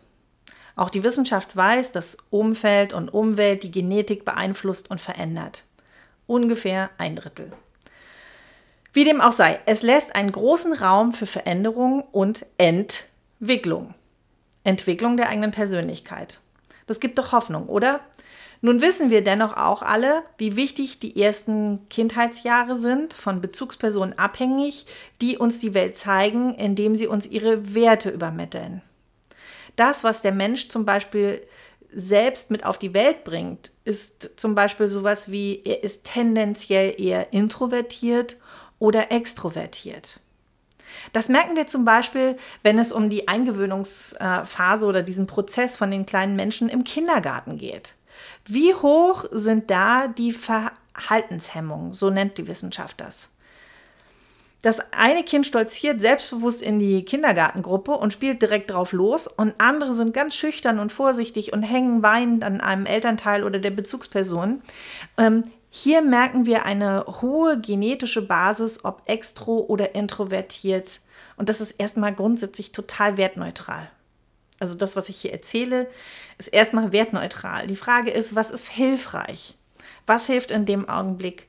Auch 0.75 0.91
die 0.91 1.01
Wissenschaft 1.01 1.55
weiß, 1.55 1.91
dass 1.91 2.17
Umfeld 2.29 2.93
und 2.93 3.09
Umwelt 3.09 3.63
die 3.63 3.71
Genetik 3.71 4.25
beeinflusst 4.25 4.91
und 4.91 5.01
verändert. 5.01 5.63
Ungefähr 6.27 6.91
ein 6.99 7.15
Drittel. 7.15 7.51
Wie 8.97 9.03
dem 9.03 9.21
auch 9.21 9.31
sei, 9.31 9.59
es 9.67 9.83
lässt 9.83 10.15
einen 10.15 10.31
großen 10.31 10.73
Raum 10.73 11.11
für 11.11 11.27
Veränderung 11.27 12.01
und 12.11 12.47
Entwicklung. 12.57 13.93
Entwicklung 14.63 15.17
der 15.17 15.29
eigenen 15.29 15.51
Persönlichkeit. 15.51 16.39
Das 16.87 16.99
gibt 16.99 17.19
doch 17.19 17.31
Hoffnung, 17.31 17.69
oder? 17.69 17.99
Nun 18.61 18.81
wissen 18.81 19.11
wir 19.11 19.23
dennoch 19.23 19.55
auch 19.55 19.83
alle, 19.83 20.23
wie 20.39 20.55
wichtig 20.55 20.97
die 20.97 21.21
ersten 21.21 21.87
Kindheitsjahre 21.89 22.75
sind, 22.75 23.13
von 23.13 23.39
Bezugspersonen 23.39 24.17
abhängig, 24.17 24.87
die 25.21 25.37
uns 25.37 25.59
die 25.59 25.75
Welt 25.75 25.95
zeigen, 25.95 26.55
indem 26.55 26.95
sie 26.95 27.05
uns 27.05 27.27
ihre 27.27 27.75
Werte 27.75 28.09
übermitteln. 28.09 28.81
Das, 29.75 30.03
was 30.03 30.23
der 30.23 30.31
Mensch 30.31 30.69
zum 30.69 30.85
Beispiel 30.85 31.43
selbst 31.93 32.49
mit 32.49 32.65
auf 32.65 32.79
die 32.79 32.95
Welt 32.95 33.23
bringt, 33.23 33.73
ist 33.85 34.39
zum 34.39 34.55
Beispiel 34.55 34.87
sowas 34.87 35.29
wie, 35.29 35.61
er 35.65 35.83
ist 35.83 36.03
tendenziell 36.03 36.99
eher 36.99 37.31
introvertiert 37.31 38.37
oder 38.79 39.11
extrovertiert. 39.11 40.19
Das 41.13 41.29
merken 41.29 41.55
wir 41.55 41.67
zum 41.67 41.85
Beispiel, 41.85 42.37
wenn 42.63 42.79
es 42.79 42.91
um 42.91 43.09
die 43.09 43.27
Eingewöhnungsphase 43.27 44.85
oder 44.85 45.03
diesen 45.03 45.27
Prozess 45.27 45.75
von 45.75 45.91
den 45.91 46.05
kleinen 46.05 46.35
Menschen 46.35 46.69
im 46.69 46.83
Kindergarten 46.83 47.57
geht. 47.57 47.93
Wie 48.45 48.73
hoch 48.73 49.25
sind 49.31 49.69
da 49.69 50.07
die 50.07 50.31
Verhaltenshemmungen? 50.31 51.93
So 51.93 52.09
nennt 52.09 52.37
die 52.37 52.47
Wissenschaft 52.47 52.99
das. 52.99 53.29
Das 54.63 54.81
eine 54.91 55.23
Kind 55.23 55.45
stolziert 55.45 56.01
selbstbewusst 56.01 56.63
in 56.63 56.79
die 56.79 57.05
Kindergartengruppe 57.05 57.91
und 57.91 58.11
spielt 58.11 58.41
direkt 58.41 58.71
drauf 58.71 58.91
los 58.91 59.27
und 59.27 59.53
andere 59.59 59.93
sind 59.93 60.13
ganz 60.13 60.35
schüchtern 60.35 60.79
und 60.79 60.91
vorsichtig 60.91 61.53
und 61.53 61.61
hängen 61.61 62.01
weinend 62.01 62.43
an 62.43 62.59
einem 62.59 62.87
Elternteil 62.87 63.43
oder 63.43 63.59
der 63.59 63.69
Bezugsperson. 63.69 64.63
Ähm, 65.17 65.43
hier 65.77 66.01
merken 66.01 66.47
wir 66.47 66.65
eine 66.65 67.05
hohe 67.21 67.61
genetische 67.61 68.23
Basis, 68.23 68.83
ob 68.83 69.03
extro 69.05 69.59
oder 69.59 69.93
introvertiert. 69.93 71.01
Und 71.35 71.49
das 71.49 71.61
ist 71.61 71.73
erstmal 71.73 72.15
grundsätzlich 72.15 72.71
total 72.71 73.17
wertneutral. 73.17 73.87
Also 74.59 74.73
das, 74.73 74.95
was 74.95 75.07
ich 75.07 75.17
hier 75.17 75.33
erzähle, 75.33 75.87
ist 76.39 76.47
erstmal 76.47 76.91
wertneutral. 76.91 77.67
Die 77.67 77.75
Frage 77.75 78.09
ist, 78.09 78.33
was 78.33 78.49
ist 78.49 78.69
hilfreich? 78.69 79.55
Was 80.07 80.25
hilft 80.25 80.49
in 80.49 80.65
dem 80.65 80.89
Augenblick 80.89 81.47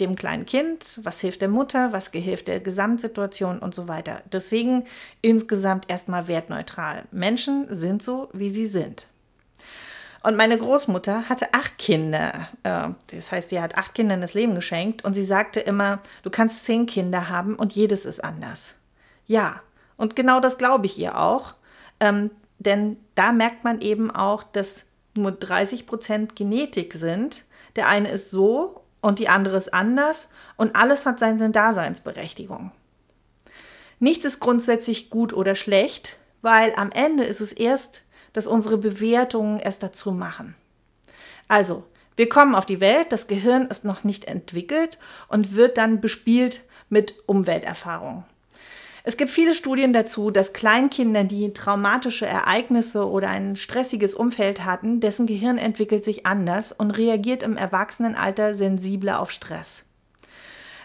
dem 0.00 0.16
kleinen 0.16 0.44
Kind? 0.44 1.00
Was 1.02 1.20
hilft 1.20 1.40
der 1.40 1.48
Mutter? 1.48 1.92
Was 1.92 2.08
hilft 2.08 2.48
der 2.48 2.60
Gesamtsituation 2.60 3.58
und 3.58 3.74
so 3.74 3.88
weiter? 3.88 4.22
Deswegen 4.30 4.84
insgesamt 5.22 5.88
erstmal 5.88 6.28
wertneutral. 6.28 7.04
Menschen 7.10 7.74
sind 7.74 8.02
so, 8.02 8.28
wie 8.34 8.50
sie 8.50 8.66
sind. 8.66 9.06
Und 10.22 10.36
meine 10.36 10.56
Großmutter 10.56 11.28
hatte 11.28 11.52
acht 11.52 11.78
Kinder. 11.78 12.48
Äh, 12.62 12.90
das 13.14 13.32
heißt, 13.32 13.50
sie 13.50 13.60
hat 13.60 13.76
acht 13.76 13.94
Kindern 13.94 14.20
das 14.20 14.34
Leben 14.34 14.54
geschenkt 14.54 15.04
und 15.04 15.14
sie 15.14 15.24
sagte 15.24 15.60
immer, 15.60 16.00
du 16.22 16.30
kannst 16.30 16.64
zehn 16.64 16.86
Kinder 16.86 17.28
haben 17.28 17.56
und 17.56 17.72
jedes 17.72 18.04
ist 18.06 18.22
anders. 18.22 18.76
Ja, 19.26 19.60
und 19.96 20.16
genau 20.16 20.40
das 20.40 20.58
glaube 20.58 20.86
ich 20.86 20.98
ihr 20.98 21.18
auch. 21.18 21.54
Ähm, 22.00 22.30
denn 22.58 22.96
da 23.14 23.32
merkt 23.32 23.64
man 23.64 23.80
eben 23.80 24.10
auch, 24.10 24.44
dass 24.44 24.84
nur 25.14 25.32
30 25.32 25.86
Prozent 25.86 26.36
Genetik 26.36 26.94
sind. 26.94 27.44
Der 27.76 27.88
eine 27.88 28.10
ist 28.10 28.30
so 28.30 28.82
und 29.00 29.18
die 29.18 29.28
andere 29.28 29.56
ist 29.56 29.74
anders 29.74 30.28
und 30.56 30.76
alles 30.76 31.04
hat 31.04 31.18
seine 31.18 31.50
Daseinsberechtigung. 31.50 32.70
Nichts 33.98 34.24
ist 34.24 34.40
grundsätzlich 34.40 35.10
gut 35.10 35.32
oder 35.32 35.54
schlecht, 35.54 36.18
weil 36.40 36.72
am 36.76 36.90
Ende 36.90 37.24
ist 37.24 37.40
es 37.40 37.52
erst 37.52 38.02
dass 38.32 38.46
unsere 38.46 38.78
Bewertungen 38.78 39.60
es 39.60 39.78
dazu 39.78 40.12
machen. 40.12 40.54
Also, 41.48 41.84
wir 42.16 42.28
kommen 42.28 42.54
auf 42.54 42.66
die 42.66 42.80
Welt, 42.80 43.10
das 43.10 43.26
Gehirn 43.26 43.66
ist 43.66 43.84
noch 43.84 44.04
nicht 44.04 44.26
entwickelt 44.26 44.98
und 45.28 45.54
wird 45.54 45.78
dann 45.78 46.00
bespielt 46.00 46.60
mit 46.88 47.14
Umwelterfahrungen. 47.26 48.24
Es 49.04 49.16
gibt 49.16 49.30
viele 49.30 49.54
Studien 49.54 49.92
dazu, 49.92 50.30
dass 50.30 50.52
Kleinkinder, 50.52 51.24
die 51.24 51.52
traumatische 51.52 52.26
Ereignisse 52.26 53.08
oder 53.08 53.30
ein 53.30 53.56
stressiges 53.56 54.14
Umfeld 54.14 54.64
hatten, 54.64 55.00
dessen 55.00 55.26
Gehirn 55.26 55.58
entwickelt 55.58 56.04
sich 56.04 56.24
anders 56.24 56.70
und 56.70 56.92
reagiert 56.92 57.42
im 57.42 57.56
Erwachsenenalter 57.56 58.54
sensibler 58.54 59.18
auf 59.18 59.32
Stress. 59.32 59.84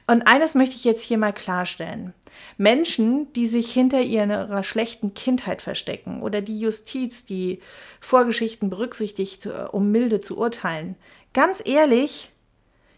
Und 0.10 0.26
eines 0.26 0.56
möchte 0.56 0.76
ich 0.76 0.86
jetzt 0.86 1.04
hier 1.04 1.18
mal 1.18 1.34
klarstellen. 1.34 2.14
Menschen, 2.58 3.32
die 3.34 3.46
sich 3.46 3.72
hinter 3.72 4.02
ihrer 4.02 4.64
schlechten 4.64 5.14
Kindheit 5.14 5.62
verstecken 5.62 6.22
oder 6.22 6.42
die 6.42 6.60
Justiz, 6.60 7.26
die 7.26 7.60
Vorgeschichten 8.00 8.70
berücksichtigt, 8.70 9.48
äh, 9.48 9.66
um 9.72 9.92
milde 9.92 10.22
zu 10.22 10.38
urteilen, 10.38 10.96
ganz 11.34 11.62
ehrlich, 11.66 12.32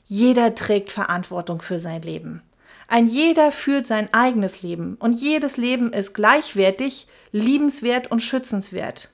jeder 0.06 0.56
trägt 0.56 0.92
Verantwortung 0.92 1.62
für 1.62 1.80
sein 1.80 2.02
Leben. 2.04 2.44
Ein 2.88 3.08
jeder 3.08 3.52
führt 3.52 3.86
sein 3.86 4.12
eigenes 4.14 4.62
Leben 4.62 4.96
und 5.00 5.14
jedes 5.14 5.58
Leben 5.58 5.94
ist 5.94 6.14
gleichwertig, 6.14 7.08
liebenswert 7.32 8.12
und 8.12 8.22
schützenswert. 8.22 9.12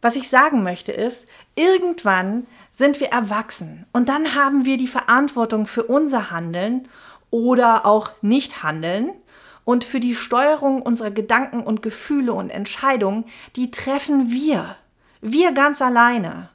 Was 0.00 0.16
ich 0.16 0.28
sagen 0.28 0.62
möchte 0.62 0.92
ist, 0.92 1.26
irgendwann 1.54 2.46
sind 2.70 3.00
wir 3.00 3.08
erwachsen 3.08 3.86
und 3.92 4.08
dann 4.08 4.34
haben 4.34 4.64
wir 4.64 4.76
die 4.76 4.88
Verantwortung 4.88 5.66
für 5.66 5.84
unser 5.84 6.30
Handeln 6.30 6.88
oder 7.30 7.86
auch 7.86 8.10
Nicht-Handeln 8.22 9.10
und 9.64 9.84
für 9.84 9.98
die 9.98 10.14
Steuerung 10.14 10.80
unserer 10.82 11.10
Gedanken 11.10 11.60
und 11.60 11.82
Gefühle 11.82 12.32
und 12.32 12.50
Entscheidungen, 12.50 13.24
die 13.56 13.70
treffen 13.70 14.30
wir. 14.30 14.76
Wir 15.20 15.52
ganz 15.52 15.82
alleine. 15.82 16.50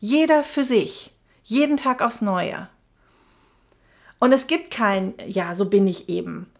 Jeder 0.00 0.42
für 0.42 0.64
sich. 0.64 1.12
Jeden 1.44 1.76
Tag 1.76 2.02
aufs 2.02 2.22
Neue. 2.22 2.68
Und 4.18 4.32
es 4.32 4.48
gibt 4.48 4.70
kein, 4.72 5.14
ja, 5.26 5.54
so 5.54 5.70
bin 5.70 5.86
ich 5.86 6.08
eben. 6.08 6.50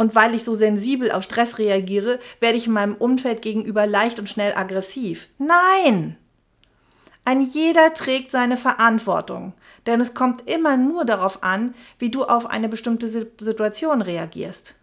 Und 0.00 0.14
weil 0.14 0.34
ich 0.34 0.44
so 0.44 0.54
sensibel 0.54 1.12
auf 1.12 1.24
Stress 1.24 1.58
reagiere, 1.58 2.20
werde 2.40 2.56
ich 2.56 2.66
in 2.66 2.72
meinem 2.72 2.94
Umfeld 2.94 3.42
gegenüber 3.42 3.86
leicht 3.86 4.18
und 4.18 4.30
schnell 4.30 4.54
aggressiv. 4.54 5.28
Nein! 5.36 6.16
Ein 7.26 7.42
jeder 7.42 7.92
trägt 7.92 8.30
seine 8.30 8.56
Verantwortung, 8.56 9.52
denn 9.84 10.00
es 10.00 10.14
kommt 10.14 10.48
immer 10.48 10.78
nur 10.78 11.04
darauf 11.04 11.42
an, 11.42 11.74
wie 11.98 12.08
du 12.08 12.24
auf 12.24 12.46
eine 12.46 12.70
bestimmte 12.70 13.10
Situation 13.10 14.00
reagierst. 14.00 14.74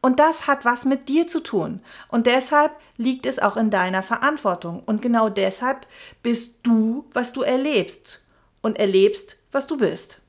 Und 0.00 0.18
das 0.18 0.48
hat 0.48 0.64
was 0.64 0.84
mit 0.84 1.08
dir 1.08 1.28
zu 1.28 1.38
tun. 1.44 1.78
Und 2.08 2.26
deshalb 2.26 2.72
liegt 2.96 3.24
es 3.24 3.38
auch 3.38 3.56
in 3.56 3.70
deiner 3.70 4.02
Verantwortung. 4.02 4.82
Und 4.84 5.00
genau 5.00 5.28
deshalb 5.28 5.86
bist 6.24 6.56
du, 6.64 7.04
was 7.12 7.32
du 7.32 7.42
erlebst. 7.42 8.20
Und 8.62 8.80
erlebst, 8.80 9.36
was 9.52 9.68
du 9.68 9.76
bist. 9.76 10.22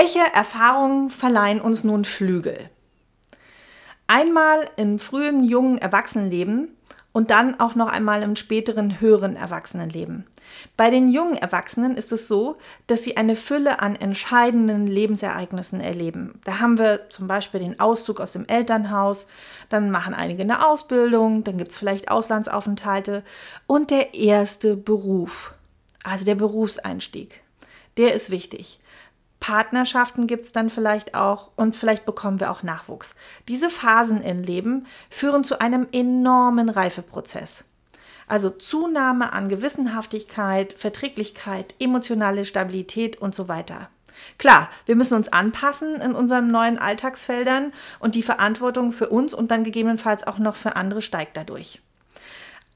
Welche 0.00 0.20
Erfahrungen 0.32 1.10
verleihen 1.10 1.60
uns 1.60 1.82
nun 1.82 2.04
Flügel? 2.04 2.70
Einmal 4.06 4.70
im 4.76 5.00
frühen 5.00 5.42
jungen 5.42 5.78
Erwachsenenleben 5.78 6.68
und 7.10 7.32
dann 7.32 7.58
auch 7.58 7.74
noch 7.74 7.88
einmal 7.88 8.22
im 8.22 8.36
späteren 8.36 9.00
höheren 9.00 9.34
Erwachsenenleben. 9.34 10.24
Bei 10.76 10.90
den 10.90 11.08
jungen 11.08 11.36
Erwachsenen 11.36 11.96
ist 11.96 12.12
es 12.12 12.28
so, 12.28 12.58
dass 12.86 13.02
sie 13.02 13.16
eine 13.16 13.34
Fülle 13.34 13.80
an 13.80 13.96
entscheidenden 13.96 14.86
Lebensereignissen 14.86 15.80
erleben. 15.80 16.40
Da 16.44 16.60
haben 16.60 16.78
wir 16.78 17.10
zum 17.10 17.26
Beispiel 17.26 17.58
den 17.58 17.80
Auszug 17.80 18.20
aus 18.20 18.30
dem 18.30 18.46
Elternhaus, 18.46 19.26
dann 19.68 19.90
machen 19.90 20.14
einige 20.14 20.44
eine 20.44 20.64
Ausbildung, 20.64 21.42
dann 21.42 21.58
gibt 21.58 21.72
es 21.72 21.76
vielleicht 21.76 22.08
Auslandsaufenthalte 22.08 23.24
und 23.66 23.90
der 23.90 24.14
erste 24.14 24.76
Beruf, 24.76 25.54
also 26.04 26.24
der 26.24 26.36
Berufseinstieg. 26.36 27.42
Der 27.96 28.14
ist 28.14 28.30
wichtig. 28.30 28.78
Partnerschaften 29.40 30.26
gibt 30.26 30.46
es 30.46 30.52
dann 30.52 30.68
vielleicht 30.68 31.14
auch 31.14 31.50
und 31.56 31.76
vielleicht 31.76 32.04
bekommen 32.04 32.40
wir 32.40 32.50
auch 32.50 32.62
Nachwuchs. 32.62 33.14
Diese 33.46 33.70
Phasen 33.70 34.22
im 34.22 34.42
Leben 34.42 34.86
führen 35.10 35.44
zu 35.44 35.60
einem 35.60 35.86
enormen 35.92 36.68
Reifeprozess. 36.68 37.64
Also 38.26 38.50
Zunahme 38.50 39.32
an 39.32 39.48
Gewissenhaftigkeit, 39.48 40.74
Verträglichkeit, 40.74 41.74
emotionale 41.78 42.44
Stabilität 42.44 43.16
und 43.16 43.34
so 43.34 43.48
weiter. 43.48 43.88
Klar, 44.36 44.68
wir 44.84 44.96
müssen 44.96 45.14
uns 45.14 45.32
anpassen 45.32 46.00
in 46.00 46.14
unseren 46.14 46.48
neuen 46.48 46.78
Alltagsfeldern 46.78 47.72
und 48.00 48.16
die 48.16 48.22
Verantwortung 48.22 48.92
für 48.92 49.08
uns 49.08 49.32
und 49.32 49.50
dann 49.50 49.64
gegebenenfalls 49.64 50.26
auch 50.26 50.38
noch 50.38 50.56
für 50.56 50.76
andere 50.76 51.02
steigt 51.02 51.36
dadurch. 51.36 51.80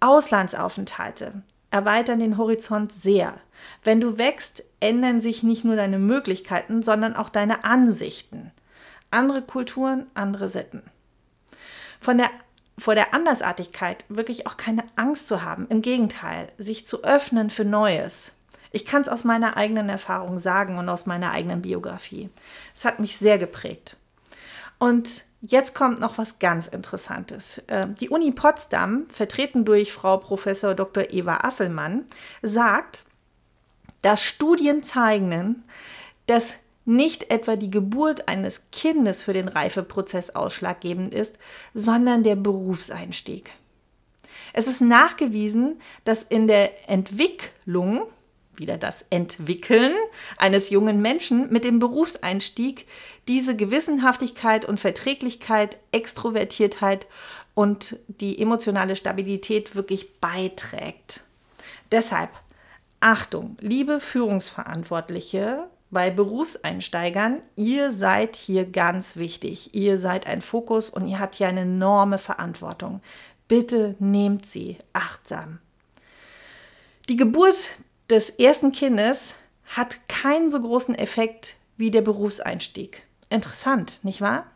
Auslandsaufenthalte 0.00 1.42
erweitern 1.70 2.20
den 2.20 2.36
Horizont 2.36 2.92
sehr. 2.92 3.34
Wenn 3.82 4.00
du 4.00 4.18
wächst, 4.18 4.64
ändern 4.80 5.20
sich 5.20 5.42
nicht 5.42 5.64
nur 5.64 5.76
deine 5.76 5.98
Möglichkeiten, 5.98 6.82
sondern 6.82 7.16
auch 7.16 7.28
deine 7.28 7.64
Ansichten. 7.64 8.52
Andere 9.10 9.42
Kulturen, 9.42 10.06
andere 10.14 10.48
Sitten. 10.48 10.82
Von 12.00 12.18
der, 12.18 12.30
vor 12.78 12.94
der 12.94 13.14
Andersartigkeit 13.14 14.04
wirklich 14.08 14.46
auch 14.46 14.56
keine 14.56 14.84
Angst 14.96 15.26
zu 15.26 15.42
haben. 15.42 15.66
Im 15.68 15.82
Gegenteil, 15.82 16.48
sich 16.58 16.86
zu 16.86 17.04
öffnen 17.04 17.50
für 17.50 17.64
Neues. 17.64 18.34
Ich 18.70 18.86
kann 18.86 19.02
es 19.02 19.08
aus 19.08 19.24
meiner 19.24 19.56
eigenen 19.56 19.88
Erfahrung 19.88 20.38
sagen 20.38 20.78
und 20.78 20.88
aus 20.88 21.06
meiner 21.06 21.32
eigenen 21.32 21.62
Biografie. 21.62 22.30
Es 22.74 22.84
hat 22.84 23.00
mich 23.00 23.16
sehr 23.16 23.38
geprägt. 23.38 23.96
Und 24.78 25.24
Jetzt 25.44 25.74
kommt 25.74 25.98
noch 25.98 26.18
was 26.18 26.38
ganz 26.38 26.68
Interessantes. 26.68 27.60
Ähm, 27.66 27.96
die 27.96 28.10
Uni 28.10 28.30
Potsdam, 28.30 29.06
vertreten 29.10 29.64
durch 29.64 29.92
Frau 29.92 30.18
Professor 30.18 30.72
Dr. 30.74 31.10
Eva 31.10 31.38
Asselmann, 31.42 32.04
sagt, 32.42 33.04
dass 34.02 34.22
Studien 34.22 34.82
zeigen, 34.82 35.64
dass 36.26 36.56
nicht 36.84 37.30
etwa 37.30 37.56
die 37.56 37.70
Geburt 37.70 38.28
eines 38.28 38.62
Kindes 38.72 39.22
für 39.22 39.32
den 39.32 39.48
Reifeprozess 39.48 40.30
ausschlaggebend 40.30 41.14
ist, 41.14 41.38
sondern 41.74 42.24
der 42.24 42.36
Berufseinstieg. 42.36 43.52
Es 44.52 44.66
ist 44.66 44.80
nachgewiesen, 44.80 45.80
dass 46.04 46.22
in 46.22 46.46
der 46.46 46.90
Entwicklung, 46.90 48.02
wieder 48.56 48.76
das 48.76 49.06
Entwickeln 49.08 49.94
eines 50.36 50.68
jungen 50.68 51.00
Menschen 51.00 51.50
mit 51.50 51.64
dem 51.64 51.78
Berufseinstieg 51.78 52.86
diese 53.26 53.56
Gewissenhaftigkeit 53.56 54.66
und 54.66 54.78
Verträglichkeit, 54.78 55.78
Extrovertiertheit 55.90 57.06
und 57.54 57.96
die 58.08 58.38
emotionale 58.40 58.96
Stabilität 58.96 59.74
wirklich 59.74 60.18
beiträgt. 60.20 61.20
Deshalb 61.90 62.30
Achtung, 63.02 63.56
liebe 63.60 63.98
Führungsverantwortliche 63.98 65.68
bei 65.90 66.08
Berufseinsteigern, 66.08 67.42
ihr 67.56 67.90
seid 67.90 68.36
hier 68.36 68.64
ganz 68.64 69.16
wichtig. 69.16 69.74
Ihr 69.74 69.98
seid 69.98 70.28
ein 70.28 70.40
Fokus 70.40 70.88
und 70.88 71.08
ihr 71.08 71.18
habt 71.18 71.34
hier 71.34 71.48
eine 71.48 71.62
enorme 71.62 72.18
Verantwortung. 72.18 73.02
Bitte 73.48 73.96
nehmt 73.98 74.46
sie 74.46 74.78
achtsam. 74.92 75.58
Die 77.08 77.16
Geburt 77.16 77.70
des 78.08 78.30
ersten 78.30 78.70
Kindes 78.70 79.34
hat 79.64 80.08
keinen 80.08 80.52
so 80.52 80.60
großen 80.60 80.94
Effekt 80.94 81.56
wie 81.76 81.90
der 81.90 82.02
Berufseinstieg. 82.02 83.02
Interessant, 83.30 83.98
nicht 84.04 84.20
wahr? 84.20 84.46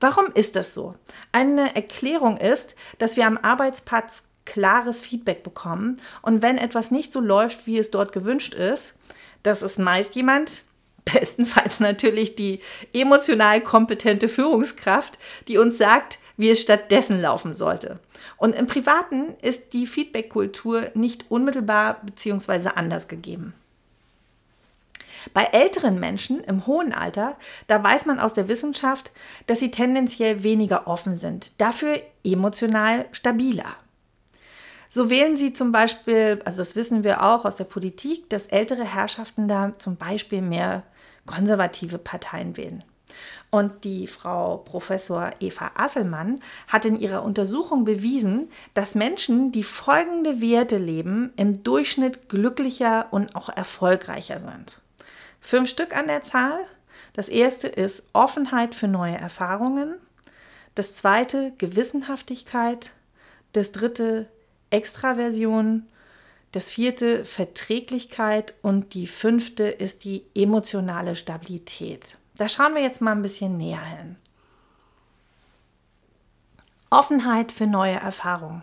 Warum 0.00 0.26
ist 0.34 0.56
das 0.56 0.74
so? 0.74 0.96
Eine 1.30 1.76
Erklärung 1.76 2.36
ist, 2.36 2.74
dass 2.98 3.16
wir 3.16 3.28
am 3.28 3.38
Arbeitsplatz 3.38 4.24
klares 4.44 5.00
Feedback 5.00 5.42
bekommen 5.42 6.00
und 6.22 6.42
wenn 6.42 6.58
etwas 6.58 6.90
nicht 6.90 7.12
so 7.12 7.20
läuft, 7.20 7.66
wie 7.66 7.78
es 7.78 7.90
dort 7.90 8.12
gewünscht 8.12 8.54
ist, 8.54 8.94
das 9.42 9.62
ist 9.62 9.78
meist 9.78 10.14
jemand, 10.14 10.62
bestenfalls 11.04 11.80
natürlich 11.80 12.34
die 12.34 12.60
emotional 12.92 13.60
kompetente 13.60 14.28
Führungskraft, 14.28 15.18
die 15.48 15.58
uns 15.58 15.78
sagt, 15.78 16.18
wie 16.36 16.50
es 16.50 16.60
stattdessen 16.60 17.20
laufen 17.20 17.54
sollte. 17.54 18.00
Und 18.36 18.54
im 18.54 18.66
Privaten 18.66 19.34
ist 19.42 19.72
die 19.72 19.86
Feedback-Kultur 19.86 20.90
nicht 20.94 21.26
unmittelbar 21.30 22.00
bzw. 22.02 22.70
anders 22.74 23.08
gegeben. 23.08 23.54
Bei 25.32 25.44
älteren 25.44 25.98
Menschen 25.98 26.44
im 26.44 26.66
hohen 26.66 26.92
Alter, 26.92 27.36
da 27.66 27.82
weiß 27.82 28.06
man 28.06 28.18
aus 28.18 28.34
der 28.34 28.48
Wissenschaft, 28.48 29.10
dass 29.46 29.60
sie 29.60 29.70
tendenziell 29.70 30.42
weniger 30.42 30.86
offen 30.86 31.16
sind, 31.16 31.60
dafür 31.60 32.00
emotional 32.24 33.06
stabiler. 33.12 33.76
So 34.94 35.10
wählen 35.10 35.34
sie 35.34 35.52
zum 35.52 35.72
Beispiel, 35.72 36.40
also 36.44 36.58
das 36.58 36.76
wissen 36.76 37.02
wir 37.02 37.24
auch 37.24 37.44
aus 37.44 37.56
der 37.56 37.64
Politik, 37.64 38.30
dass 38.30 38.46
ältere 38.46 38.84
Herrschaften 38.84 39.48
da 39.48 39.72
zum 39.76 39.96
Beispiel 39.96 40.40
mehr 40.40 40.84
konservative 41.26 41.98
Parteien 41.98 42.56
wählen. 42.56 42.84
Und 43.50 43.82
die 43.82 44.06
Frau 44.06 44.58
Professor 44.58 45.32
Eva 45.40 45.72
Asselmann 45.74 46.38
hat 46.68 46.84
in 46.84 46.96
ihrer 46.96 47.24
Untersuchung 47.24 47.84
bewiesen, 47.84 48.52
dass 48.74 48.94
Menschen, 48.94 49.50
die 49.50 49.64
folgende 49.64 50.40
Werte 50.40 50.76
leben, 50.76 51.32
im 51.34 51.64
Durchschnitt 51.64 52.28
glücklicher 52.28 53.08
und 53.10 53.34
auch 53.34 53.48
erfolgreicher 53.48 54.38
sind. 54.38 54.80
Fünf 55.40 55.70
Stück 55.70 55.96
an 55.96 56.06
der 56.06 56.22
Zahl. 56.22 56.60
Das 57.14 57.28
erste 57.28 57.66
ist 57.66 58.04
Offenheit 58.12 58.76
für 58.76 58.86
neue 58.86 59.16
Erfahrungen. 59.16 59.96
Das 60.76 60.94
zweite 60.94 61.52
Gewissenhaftigkeit. 61.58 62.92
Das 63.54 63.72
dritte 63.72 64.28
Extraversion, 64.74 65.86
das 66.50 66.68
vierte 66.68 67.24
Verträglichkeit 67.24 68.54
und 68.60 68.94
die 68.94 69.06
fünfte 69.06 69.64
ist 69.64 70.04
die 70.04 70.24
emotionale 70.34 71.16
Stabilität. 71.16 72.16
Da 72.36 72.48
schauen 72.48 72.74
wir 72.74 72.82
jetzt 72.82 73.00
mal 73.00 73.12
ein 73.12 73.22
bisschen 73.22 73.56
näher 73.56 73.84
hin. 73.84 74.16
Offenheit 76.90 77.52
für 77.52 77.66
neue 77.66 77.94
Erfahrungen. 77.94 78.62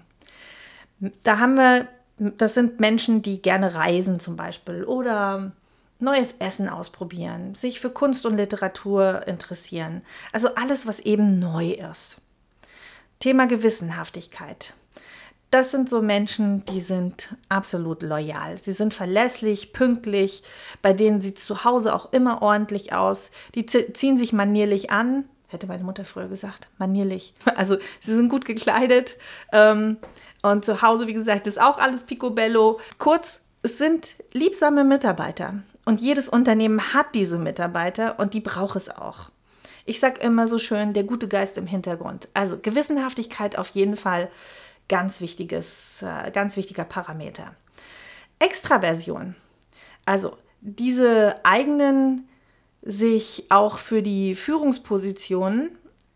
Da 1.24 1.40
haben 1.40 1.56
wir, 1.56 1.88
das 2.18 2.54
sind 2.54 2.80
Menschen, 2.80 3.22
die 3.22 3.42
gerne 3.42 3.74
reisen 3.74 4.20
zum 4.20 4.36
Beispiel 4.36 4.84
oder 4.84 5.54
neues 6.00 6.36
Essen 6.40 6.68
ausprobieren, 6.68 7.56
sich 7.56 7.80
für 7.80 7.90
Kunst 7.90 8.26
und 8.26 8.36
Literatur 8.36 9.28
interessieren. 9.28 10.02
Also 10.34 10.56
alles, 10.56 10.88
was 10.88 11.00
eben 11.00 11.40
neu 11.40 11.72
ist. 11.72 12.18
Thema 13.20 13.48
Gewissenhaftigkeit 13.48 14.74
das 15.52 15.72
sind 15.72 15.90
so 15.90 16.02
Menschen, 16.02 16.64
die 16.66 16.80
sind 16.80 17.36
absolut 17.50 18.02
loyal. 18.02 18.58
Sie 18.58 18.72
sind 18.72 18.94
verlässlich, 18.94 19.74
pünktlich, 19.74 20.44
bei 20.82 20.94
denen 20.94 21.20
sieht 21.20 21.40
zu 21.40 21.66
Hause 21.66 21.94
auch 21.94 22.14
immer 22.14 22.42
ordentlich 22.42 22.94
aus. 22.94 23.32
Die 23.54 23.66
ziehen 23.66 24.18
sich 24.18 24.32
manierlich 24.32 24.92
an, 24.92 25.26
hätte 25.48 25.68
meine 25.68 25.84
Mutter 25.84 26.06
früher 26.06 26.30
gesagt, 26.30 26.70
manierlich. 26.78 27.34
Also 27.56 27.78
sie 28.00 28.16
sind 28.16 28.30
gut 28.30 28.46
gekleidet 28.46 29.18
ähm, 29.52 29.98
und 30.42 30.64
zu 30.64 30.82
Hause, 30.82 31.08
wie 31.08 31.14
gesagt, 31.14 31.48
ist 31.48 31.60
auch 31.60 31.78
alles 31.80 32.04
picobello. 32.04 32.80
Kurz, 32.98 33.44
es 33.62 33.78
sind 33.78 34.16
liebsame 34.32 34.86
Mitarbeiter 34.86 35.56
und 35.84 36.00
jedes 36.00 36.30
Unternehmen 36.30 36.94
hat 36.94 37.14
diese 37.14 37.38
Mitarbeiter 37.38 38.20
und 38.20 38.34
die 38.34 38.40
braucht 38.40 38.78
es 38.78 38.90
auch. 38.90 39.32
Ich 39.86 40.00
sage 40.00 40.22
immer 40.22 40.48
so 40.48 40.60
schön, 40.60 40.94
der 40.94 41.04
gute 41.04 41.28
Geist 41.28 41.58
im 41.58 41.68
Hintergrund. 41.68 42.30
Also 42.34 42.58
Gewissenhaftigkeit 42.58 43.58
auf 43.58 43.70
jeden 43.70 43.98
Fall 43.98 44.30
Ganz 44.92 45.22
wichtiges, 45.22 46.04
äh, 46.04 46.32
ganz 46.32 46.58
wichtiger 46.58 46.84
Parameter. 46.84 47.56
Extraversion. 48.40 49.36
Also 50.04 50.38
diese 50.60 51.40
eigenen 51.46 52.28
sich 52.82 53.46
auch 53.48 53.78
für 53.78 54.02
die 54.02 54.36
Führungspositionen, 54.36 55.70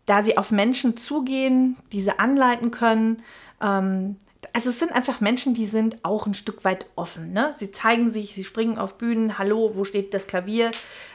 da 0.04 0.20
sie 0.20 0.36
auf 0.36 0.50
Menschen 0.50 0.98
zugehen, 0.98 1.78
diese 1.90 2.18
anleiten 2.18 2.70
können. 2.70 3.22
Ähm, 3.62 4.16
also 4.52 4.68
es 4.68 4.78
sind 4.78 4.92
einfach 4.92 5.22
Menschen, 5.22 5.54
die 5.54 5.64
sind 5.64 6.04
auch 6.04 6.26
ein 6.26 6.34
Stück 6.34 6.62
weit 6.62 6.84
offen. 6.96 7.32
Ne? 7.32 7.54
Sie 7.56 7.72
zeigen 7.72 8.10
sich, 8.10 8.34
sie 8.34 8.44
springen 8.44 8.76
auf 8.76 8.98
Bühnen, 8.98 9.38
hallo, 9.38 9.72
wo 9.74 9.84
steht 9.84 10.12
das 10.12 10.26
Klavier? 10.26 10.70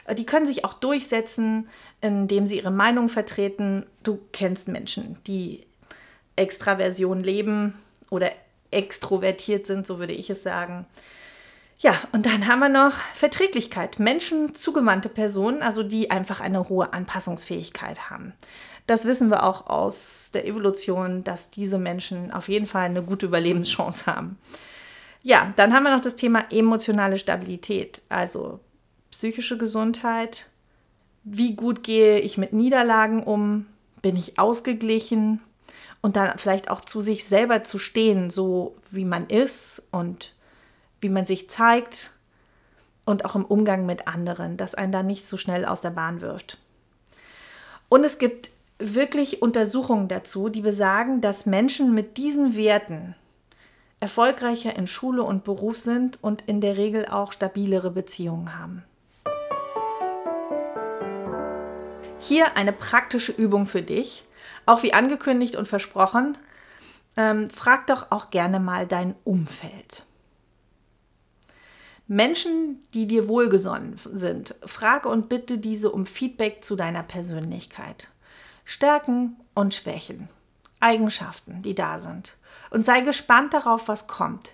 Äh, 0.06 0.16
die 0.16 0.26
können 0.26 0.46
sich 0.46 0.64
auch 0.64 0.74
durchsetzen, 0.74 1.68
indem 2.00 2.44
sie 2.48 2.56
ihre 2.56 2.72
Meinung 2.72 3.08
vertreten. 3.08 3.86
Du 4.02 4.18
kennst 4.32 4.66
Menschen, 4.66 5.18
die 5.28 5.64
Extraversion 6.36 7.22
leben 7.22 7.74
oder 8.10 8.30
extrovertiert 8.70 9.66
sind, 9.66 9.86
so 9.86 9.98
würde 9.98 10.12
ich 10.12 10.30
es 10.30 10.42
sagen. 10.42 10.86
Ja, 11.78 11.94
und 12.12 12.26
dann 12.26 12.46
haben 12.46 12.60
wir 12.60 12.68
noch 12.68 12.92
Verträglichkeit. 13.14 13.98
Menschen 13.98 14.54
zugewandte 14.54 15.08
Personen, 15.08 15.62
also 15.62 15.82
die 15.82 16.10
einfach 16.10 16.40
eine 16.40 16.68
hohe 16.68 16.92
Anpassungsfähigkeit 16.92 18.08
haben. 18.08 18.34
Das 18.86 19.04
wissen 19.04 19.30
wir 19.30 19.42
auch 19.42 19.66
aus 19.66 20.30
der 20.32 20.46
Evolution, 20.46 21.24
dass 21.24 21.50
diese 21.50 21.78
Menschen 21.78 22.32
auf 22.32 22.48
jeden 22.48 22.66
Fall 22.66 22.84
eine 22.84 23.02
gute 23.02 23.26
Überlebenschance 23.26 24.06
haben. 24.06 24.38
Ja, 25.22 25.52
dann 25.56 25.72
haben 25.72 25.84
wir 25.84 25.94
noch 25.94 26.02
das 26.02 26.16
Thema 26.16 26.44
emotionale 26.50 27.18
Stabilität, 27.18 28.02
also 28.08 28.60
psychische 29.10 29.56
Gesundheit. 29.58 30.46
Wie 31.24 31.54
gut 31.54 31.84
gehe 31.84 32.18
ich 32.18 32.38
mit 32.38 32.52
Niederlagen 32.52 33.22
um? 33.22 33.66
Bin 34.02 34.16
ich 34.16 34.38
ausgeglichen? 34.38 35.40
Und 36.02 36.16
dann 36.16 36.36
vielleicht 36.36 36.68
auch 36.70 36.82
zu 36.82 37.00
sich 37.00 37.24
selber 37.24 37.64
zu 37.64 37.78
stehen, 37.78 38.28
so 38.28 38.76
wie 38.90 39.04
man 39.04 39.28
ist 39.28 39.82
und 39.90 40.34
wie 41.00 41.08
man 41.08 41.24
sich 41.24 41.48
zeigt 41.48 42.12
und 43.04 43.24
auch 43.24 43.34
im 43.34 43.44
Umgang 43.44 43.86
mit 43.86 44.06
anderen, 44.06 44.56
dass 44.56 44.74
einen 44.74 44.92
da 44.92 45.02
nicht 45.02 45.26
so 45.26 45.36
schnell 45.36 45.64
aus 45.64 45.80
der 45.80 45.90
Bahn 45.90 46.20
wirft. 46.20 46.58
Und 47.88 48.04
es 48.04 48.18
gibt 48.18 48.50
wirklich 48.78 49.42
Untersuchungen 49.42 50.08
dazu, 50.08 50.48
die 50.48 50.60
besagen, 50.60 51.20
dass 51.20 51.46
Menschen 51.46 51.94
mit 51.94 52.16
diesen 52.16 52.56
Werten 52.56 53.14
erfolgreicher 54.00 54.74
in 54.74 54.88
Schule 54.88 55.22
und 55.22 55.44
Beruf 55.44 55.78
sind 55.78 56.18
und 56.22 56.42
in 56.42 56.60
der 56.60 56.76
Regel 56.76 57.06
auch 57.06 57.32
stabilere 57.32 57.90
Beziehungen 57.90 58.58
haben. 58.58 58.82
Hier 62.18 62.56
eine 62.56 62.72
praktische 62.72 63.32
Übung 63.32 63.66
für 63.66 63.82
dich, 63.82 64.24
auch 64.66 64.82
wie 64.82 64.94
angekündigt 64.94 65.56
und 65.56 65.68
versprochen, 65.68 66.38
ähm, 67.16 67.50
frag 67.50 67.86
doch 67.86 68.10
auch 68.10 68.30
gerne 68.30 68.60
mal 68.60 68.86
dein 68.86 69.14
Umfeld. 69.24 70.04
Menschen, 72.08 72.80
die 72.94 73.06
dir 73.06 73.28
wohlgesonnen 73.28 73.96
sind, 74.12 74.54
frage 74.66 75.08
und 75.08 75.28
bitte 75.28 75.58
diese 75.58 75.90
um 75.90 76.04
Feedback 76.04 76.64
zu 76.64 76.76
deiner 76.76 77.02
Persönlichkeit. 77.02 78.08
Stärken 78.64 79.36
und 79.54 79.74
Schwächen, 79.74 80.28
Eigenschaften, 80.80 81.62
die 81.62 81.74
da 81.74 82.00
sind. 82.00 82.36
Und 82.70 82.84
sei 82.84 83.00
gespannt 83.00 83.54
darauf, 83.54 83.88
was 83.88 84.06
kommt. 84.06 84.50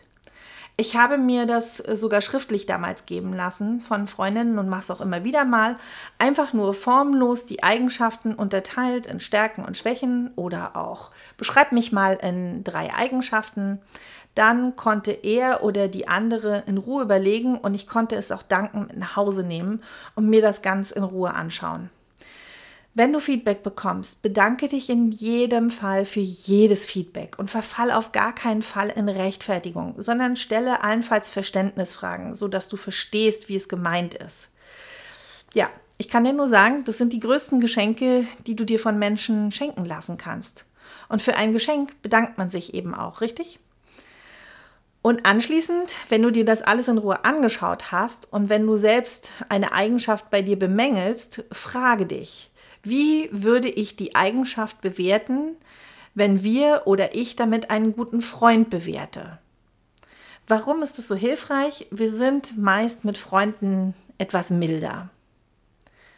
Ich 0.81 0.95
habe 0.95 1.19
mir 1.19 1.45
das 1.45 1.79
sogar 1.79 2.21
schriftlich 2.21 2.65
damals 2.65 3.05
geben 3.05 3.33
lassen 3.33 3.81
von 3.81 4.07
Freundinnen 4.07 4.61
und 4.61 4.69
mache 4.69 4.83
es 4.83 4.91
auch 4.93 5.01
immer 5.01 5.25
wieder 5.25 5.45
mal. 5.45 5.77
Einfach 6.19 6.53
nur 6.53 6.73
formlos 6.73 7.47
die 7.47 7.65
Eigenschaften 7.65 8.33
unterteilt 8.33 9.09
in 9.09 9.19
Stärken 9.19 9.65
und 9.65 9.77
Schwächen 9.77 10.31
oder 10.37 10.77
auch 10.77 11.11
beschreib 11.37 11.73
mich 11.73 11.91
mal 11.91 12.15
in 12.23 12.63
drei 12.63 12.95
Eigenschaften. 12.95 13.81
Dann 14.37 14.77
konnte 14.77 15.11
er 15.11 15.65
oder 15.65 15.89
die 15.89 16.07
andere 16.07 16.63
in 16.69 16.79
Ruhe 16.79 17.03
überlegen 17.03 17.59
und 17.59 17.75
ich 17.75 17.89
konnte 17.89 18.15
es 18.15 18.31
auch 18.31 18.45
dankend 18.45 18.97
nach 18.97 19.17
Hause 19.17 19.43
nehmen 19.43 19.83
und 20.15 20.31
mir 20.31 20.43
das 20.43 20.63
ganz 20.63 20.93
in 20.93 21.03
Ruhe 21.03 21.35
anschauen. 21.35 21.91
Wenn 22.99 23.13
du 23.13 23.21
Feedback 23.21 23.63
bekommst, 23.63 24.23
bedanke 24.23 24.67
dich 24.67 24.91
in 24.91 25.13
jedem 25.13 25.71
Fall 25.71 26.05
für 26.05 26.19
jedes 26.19 26.85
Feedback 26.85 27.39
und 27.39 27.49
verfall 27.49 27.93
auf 27.93 28.11
gar 28.11 28.35
keinen 28.35 28.61
Fall 28.61 28.91
in 28.91 29.09
Rechtfertigung, 29.09 29.95
sondern 29.99 30.35
stelle 30.35 30.83
allenfalls 30.83 31.29
Verständnisfragen, 31.29 32.35
sodass 32.35 32.69
du 32.69 32.77
verstehst, 32.77 33.49
wie 33.49 33.55
es 33.55 33.69
gemeint 33.69 34.15
ist. 34.15 34.51
Ja, 35.55 35.71
ich 35.97 36.09
kann 36.09 36.25
dir 36.25 36.33
nur 36.33 36.49
sagen, 36.49 36.83
das 36.87 36.99
sind 36.99 37.13
die 37.13 37.21
größten 37.21 37.61
Geschenke, 37.61 38.27
die 38.49 38.57
du 38.57 38.65
dir 38.65 38.81
von 38.81 38.99
Menschen 38.99 39.53
schenken 39.53 39.85
lassen 39.85 40.17
kannst. 40.17 40.67
Und 41.09 41.23
für 41.23 41.37
ein 41.37 41.53
Geschenk 41.53 42.03
bedankt 42.03 42.37
man 42.37 42.51
sich 42.51 42.75
eben 42.75 42.97
auch, 42.97 43.21
richtig? 43.21 43.61
Und 45.03 45.25
anschließend, 45.25 45.95
wenn 46.09 46.23
du 46.23 46.33
dir 46.33 46.45
das 46.45 46.63
alles 46.63 46.89
in 46.89 46.99
Ruhe 46.99 47.25
angeschaut 47.25 47.93
hast 47.93 48.33
und 48.33 48.49
wenn 48.49 48.67
du 48.67 48.77
selbst 48.77 49.31
eine 49.49 49.73
Eigenschaft 49.73 50.31
bei 50.31 50.43
dir 50.43 50.59
bemängelst, 50.59 51.45
frage 51.53 52.05
dich, 52.05 52.51
wie 52.83 53.29
würde 53.33 53.69
ich 53.69 53.97
die 53.97 54.15
Eigenschaft 54.15 54.81
bewerten, 54.81 55.57
wenn 56.15 56.43
wir 56.43 56.83
oder 56.87 57.15
ich 57.15 57.37
damit 57.37 57.71
einen 57.71 57.95
guten 57.95 58.23
Freund 58.23 58.71
bewerte? 58.71 59.39
Warum 60.47 60.83
ist 60.83 60.99
es 60.99 61.09
so 61.09 61.15
hilfreich? 61.15 61.87
Wir 61.91 62.11
sind 62.11 62.57
meist 62.57 63.05
mit 63.05 63.19
Freunden 63.19 63.95
etwas 64.17 64.51
milder, 64.51 65.11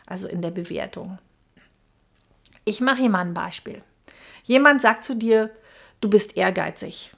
also 0.07 0.29
in 0.29 0.41
der 0.41 0.53
Bewertung. 0.53 1.19
Ich 2.65 2.81
mache 2.81 3.01
hier 3.01 3.11
mal 3.11 3.21
ein 3.21 3.35
Beispiel. 3.35 3.83
Jemand 4.45 4.81
sagt 4.81 5.03
zu 5.03 5.17
dir, 5.17 5.51
du 6.01 6.09
bist 6.09 6.37
ehrgeizig. 6.37 7.13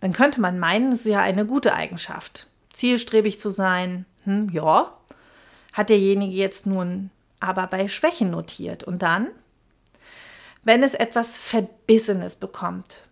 Dann 0.00 0.12
könnte 0.12 0.40
man 0.40 0.58
meinen, 0.58 0.92
es 0.92 1.00
ist 1.00 1.06
ja 1.06 1.20
eine 1.20 1.46
gute 1.46 1.72
Eigenschaft. 1.72 2.48
Zielstrebig 2.72 3.38
zu 3.38 3.50
sein, 3.50 4.04
hm, 4.24 4.50
ja. 4.50 4.92
Hat 5.72 5.88
derjenige 5.88 6.34
jetzt 6.34 6.66
nun 6.66 7.10
aber 7.46 7.66
bei 7.66 7.88
Schwächen 7.88 8.30
notiert. 8.30 8.84
Und 8.84 9.02
dann, 9.02 9.28
wenn 10.64 10.82
es 10.82 10.94
etwas 10.94 11.36
Verbissenes 11.36 12.36
bekommt 12.36 13.02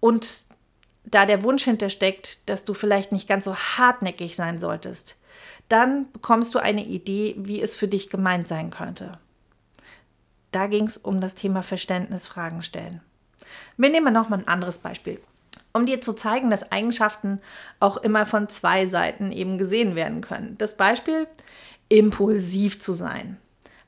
und 0.00 0.44
da 1.04 1.26
der 1.26 1.44
Wunsch 1.44 1.64
hintersteckt, 1.64 2.38
dass 2.48 2.64
du 2.64 2.74
vielleicht 2.74 3.12
nicht 3.12 3.28
ganz 3.28 3.44
so 3.44 3.54
hartnäckig 3.54 4.36
sein 4.36 4.58
solltest, 4.58 5.16
dann 5.68 6.10
bekommst 6.12 6.54
du 6.54 6.58
eine 6.58 6.84
Idee, 6.84 7.34
wie 7.38 7.60
es 7.60 7.76
für 7.76 7.88
dich 7.88 8.10
gemeint 8.10 8.48
sein 8.48 8.70
könnte. 8.70 9.18
Da 10.50 10.66
ging 10.66 10.86
es 10.86 10.96
um 10.96 11.20
das 11.20 11.34
Thema 11.34 11.62
Verständnisfragen 11.62 12.62
stellen. 12.62 13.00
Wir 13.76 13.90
nehmen 13.90 14.12
nochmal 14.12 14.40
ein 14.40 14.48
anderes 14.48 14.78
Beispiel. 14.78 15.20
Um 15.72 15.86
dir 15.86 16.00
zu 16.00 16.12
zeigen, 16.12 16.50
dass 16.50 16.70
Eigenschaften 16.70 17.40
auch 17.80 17.96
immer 17.96 18.26
von 18.26 18.48
zwei 18.48 18.86
Seiten 18.86 19.32
eben 19.32 19.58
gesehen 19.58 19.96
werden 19.96 20.20
können. 20.20 20.56
Das 20.58 20.76
Beispiel, 20.76 21.26
impulsiv 21.88 22.80
zu 22.80 22.92
sein. 22.92 23.38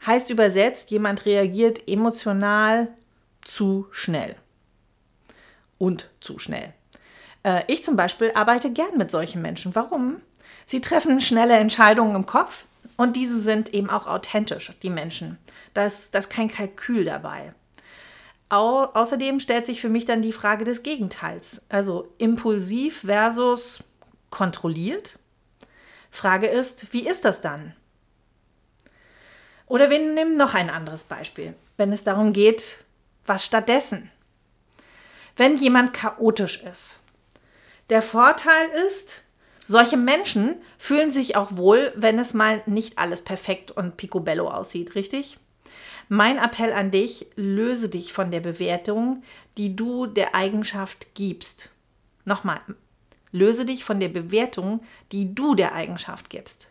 Heißt 0.07 0.31
übersetzt, 0.31 0.91
jemand 0.91 1.27
reagiert 1.27 1.89
emotional 1.89 2.89
zu 3.45 3.89
schnell. 3.91 4.37
Und 5.79 6.09
zu 6.21 6.39
schnell. 6.39 6.73
Äh, 7.43 7.63
ich 7.67 7.83
zum 7.83 7.97
Beispiel 7.97 8.33
arbeite 8.35 8.73
gern 8.73 8.97
mit 8.97 9.11
solchen 9.11 9.43
Menschen. 9.43 9.75
Warum? 9.75 10.21
Sie 10.65 10.81
treffen 10.81 11.21
schnelle 11.21 11.55
Entscheidungen 11.55 12.15
im 12.15 12.27
Kopf 12.27 12.67
und 12.97 13.17
diese 13.17 13.41
sind 13.41 13.75
eben 13.75 13.91
auch 13.91 14.07
authentisch, 14.07 14.73
die 14.83 14.91
Menschen. 14.91 15.39
Da 15.75 15.87
ist, 15.87 16.15
da 16.15 16.21
ist 16.21 16.31
kein 16.31 16.49
Kalkül 16.49 17.05
dabei. 17.05 17.53
Au 18.49 18.85
außerdem 18.85 19.41
stellt 19.41 19.67
sich 19.67 19.81
für 19.81 19.89
mich 19.89 20.05
dann 20.05 20.23
die 20.23 20.33
Frage 20.33 20.65
des 20.65 20.83
Gegenteils. 20.83 21.63
Also 21.69 22.13
impulsiv 22.19 23.01
versus 23.01 23.83
kontrolliert. 24.31 25.19
Frage 26.11 26.47
ist, 26.47 26.93
wie 26.93 27.07
ist 27.07 27.25
das 27.25 27.41
dann? 27.41 27.75
Oder 29.67 29.91
wir 29.91 29.99
nehmen 29.99 30.37
noch 30.37 30.55
ein 30.55 30.71
anderes 30.71 31.05
Beispiel, 31.05 31.55
wenn 31.77 31.93
es 31.93 32.05
darum 32.05 32.33
geht, 32.33 32.85
was 33.27 33.45
stattdessen. 33.45 34.11
Wenn 35.37 35.59
jemand 35.59 35.93
chaotisch 35.93 36.63
ist. 36.63 36.99
Der 37.91 38.03
Vorteil 38.03 38.69
ist, 38.89 39.23
solche 39.59 39.97
Menschen 39.97 40.57
fühlen 40.79 41.11
sich 41.11 41.37
auch 41.37 41.57
wohl, 41.57 41.93
wenn 41.97 42.19
es 42.19 42.35
mal 42.35 42.63
nicht 42.67 42.99
alles 42.99 43.23
perfekt 43.23 43.71
und 43.71 43.97
picobello 43.97 44.49
aussieht, 44.49 44.95
richtig? 44.95 45.39
Mein 46.09 46.39
Appell 46.39 46.73
an 46.73 46.93
dich, 46.93 47.27
löse 47.35 47.89
dich 47.89 48.13
von 48.13 48.31
der 48.31 48.41
Bewertung, 48.41 49.25
die 49.57 49.75
du 49.75 50.07
der 50.07 50.37
Eigenschaft 50.37 51.15
gibst. 51.15 51.71
Nochmal, 52.25 52.61
löse 53.33 53.65
dich 53.65 53.85
von 53.85 53.99
der 53.99 54.09
Bewertung, 54.09 54.85
die 55.11 55.35
du 55.35 55.57
der 55.57 55.75
Eigenschaft 55.75 56.31
gibst. 56.31 56.69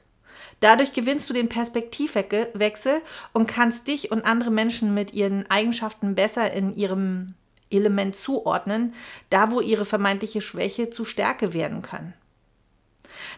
Dadurch 0.59 0.93
gewinnst 0.93 1.29
du 1.29 1.33
den 1.33 1.49
Perspektivwechsel 1.49 3.01
und 3.33 3.47
kannst 3.47 3.87
dich 3.87 4.11
und 4.11 4.25
andere 4.25 4.51
Menschen 4.51 4.93
mit 4.93 5.13
ihren 5.13 5.49
Eigenschaften 5.49 6.15
besser 6.15 6.51
in 6.51 6.73
ihrem 6.75 7.35
Element 7.69 8.15
zuordnen, 8.15 8.93
da 9.29 9.51
wo 9.51 9.59
ihre 9.59 9.85
vermeintliche 9.85 10.41
Schwäche 10.41 10.89
zu 10.89 11.05
Stärke 11.05 11.53
werden 11.53 11.81
kann. 11.81 12.13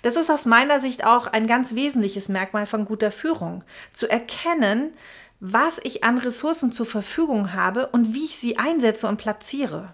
Das 0.02 0.16
ist 0.16 0.30
aus 0.30 0.46
meiner 0.46 0.80
Sicht 0.80 1.06
auch 1.06 1.28
ein 1.28 1.48
ganz 1.48 1.76
wesentliches 1.76 2.30
Merkmal 2.30 2.66
von 2.66 2.86
guter 2.86 3.12
Führung, 3.12 3.64
zu 3.94 4.08
erkennen, 4.08 4.92
was 5.40 5.80
ich 5.84 6.04
an 6.04 6.18
Ressourcen 6.18 6.72
zur 6.72 6.86
Verfügung 6.86 7.54
habe 7.54 7.88
und 7.88 8.14
wie 8.14 8.26
ich 8.26 8.38
sie 8.38 8.58
einsetze 8.58 9.08
und 9.08 9.18
platziere. 9.18 9.94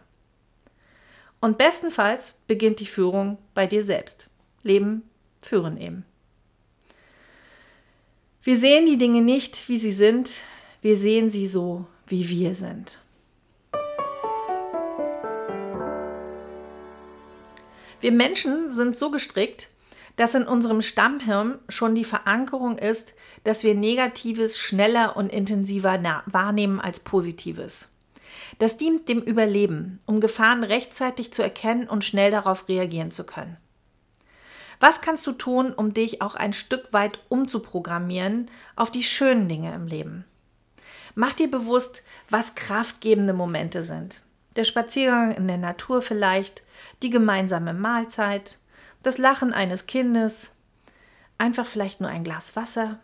Und 1.42 1.58
bestenfalls 1.58 2.36
beginnt 2.48 2.80
die 2.80 2.86
Führung 2.86 3.38
bei 3.54 3.68
dir 3.68 3.84
selbst. 3.84 4.30
Leben, 4.62 5.10
führen 5.42 5.78
eben. 5.78 6.06
Wir 8.46 8.58
sehen 8.58 8.86
die 8.86 8.98
Dinge 8.98 9.22
nicht, 9.22 9.70
wie 9.70 9.78
sie 9.78 9.94
sind, 9.94 10.34
wir 10.82 10.98
sehen 10.98 11.30
sie 11.30 11.48
so, 11.48 11.86
wie 12.08 12.28
wir 12.28 12.56
sind. 12.56 13.00
Wir 18.02 18.12
Menschen 18.12 18.70
sind 18.70 18.98
so 18.98 19.12
gestrickt, 19.12 19.70
dass 20.18 20.36
in 20.36 20.44
unserem 20.44 20.82
Stammhirn 20.82 21.58
schon 21.70 21.96
die 21.96 22.04
Verankerung 22.04 22.78
ist, 22.78 23.14
dass 23.46 23.64
wir 23.64 23.76
Negatives 23.76 24.60
schneller 24.60 25.16
und 25.16 25.32
intensiver 25.32 26.04
wahrnehmen 26.26 26.82
als 26.82 27.00
Positives. 27.00 27.88
Das 28.60 28.76
dient 28.76 29.08
dem 29.08 29.22
Überleben, 29.22 30.02
um 30.06 30.20
Gefahren 30.20 30.66
rechtzeitig 30.66 31.32
zu 31.32 31.42
erkennen 31.42 31.88
und 31.88 32.04
schnell 32.04 32.32
darauf 32.32 32.68
reagieren 32.68 33.10
zu 33.10 33.26
können. 33.26 33.56
Was 34.80 35.02
kannst 35.02 35.26
du 35.28 35.32
tun, 35.32 35.74
um 35.74 35.94
dich 35.94 36.22
auch 36.22 36.36
ein 36.36 36.54
Stück 36.54 36.92
weit 36.92 37.20
umzuprogrammieren 37.30 38.50
auf 38.76 38.92
die 38.92 39.04
schönen 39.04 39.48
Dinge 39.48 39.74
im 39.74 39.88
Leben? 39.88 40.26
Mach 41.16 41.34
dir 41.34 41.50
bewusst, 41.50 42.04
was 42.30 42.56
kraftgebende 42.56 43.34
Momente 43.34 43.84
sind. 43.84 44.22
Der 44.56 44.64
Spaziergang 44.64 45.32
in 45.32 45.48
der 45.48 45.58
Natur 45.58 46.02
vielleicht, 46.02 46.64
die 47.02 47.10
gemeinsame 47.10 47.74
Mahlzeit, 47.74 48.58
das 49.04 49.18
Lachen 49.18 49.54
eines 49.54 49.86
Kindes, 49.86 50.52
einfach 51.38 51.66
vielleicht 51.66 52.02
nur 52.02 52.10
ein 52.10 52.24
Glas 52.24 52.56
Wasser. 52.56 53.00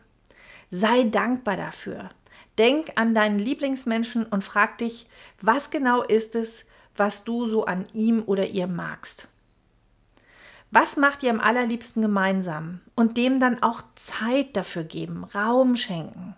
Sei 0.72 1.04
dankbar 1.04 1.58
dafür. 1.58 2.10
Denk 2.58 2.92
an 2.96 3.16
deinen 3.16 3.40
Lieblingsmenschen 3.40 4.26
und 4.26 4.44
frag 4.44 4.78
dich, 4.78 5.08
was 5.42 5.70
genau 5.70 6.04
ist 6.04 6.36
es, 6.36 6.66
was 6.96 7.24
du 7.24 7.46
so 7.46 7.66
an 7.66 7.86
ihm 7.94 8.24
oder 8.26 8.48
ihr 8.48 8.68
magst. 8.68 9.28
Was 10.72 10.98
macht 10.98 11.24
ihr 11.24 11.32
am 11.32 11.40
allerliebsten 11.40 12.02
gemeinsam? 12.02 12.82
Und 12.96 13.18
dem 13.18 13.40
dann 13.40 13.64
auch 13.64 13.82
Zeit 13.96 14.56
dafür 14.56 14.84
geben, 14.84 15.24
Raum 15.24 15.76
schenken. 15.76 16.36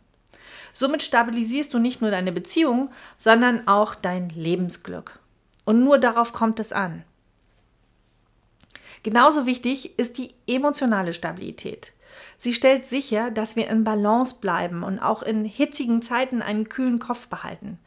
Somit 0.73 1.03
stabilisierst 1.03 1.73
du 1.73 1.79
nicht 1.79 2.01
nur 2.01 2.11
deine 2.11 2.31
Beziehung, 2.31 2.91
sondern 3.17 3.67
auch 3.67 3.93
dein 3.95 4.29
Lebensglück. 4.29 5.19
Und 5.65 5.83
nur 5.83 5.97
darauf 5.97 6.31
kommt 6.31 6.59
es 6.59 6.71
an. 6.71 7.03
Genauso 9.03 9.45
wichtig 9.45 9.97
ist 9.99 10.17
die 10.17 10.33
emotionale 10.47 11.13
Stabilität. 11.13 11.93
Sie 12.37 12.53
stellt 12.53 12.85
sicher, 12.85 13.31
dass 13.31 13.55
wir 13.55 13.67
in 13.67 13.83
Balance 13.83 14.35
bleiben 14.39 14.83
und 14.83 14.99
auch 14.99 15.23
in 15.23 15.43
hitzigen 15.43 16.01
Zeiten 16.01 16.41
einen 16.41 16.69
kühlen 16.69 16.99
Kopf 16.99 17.27
behalten. 17.27 17.79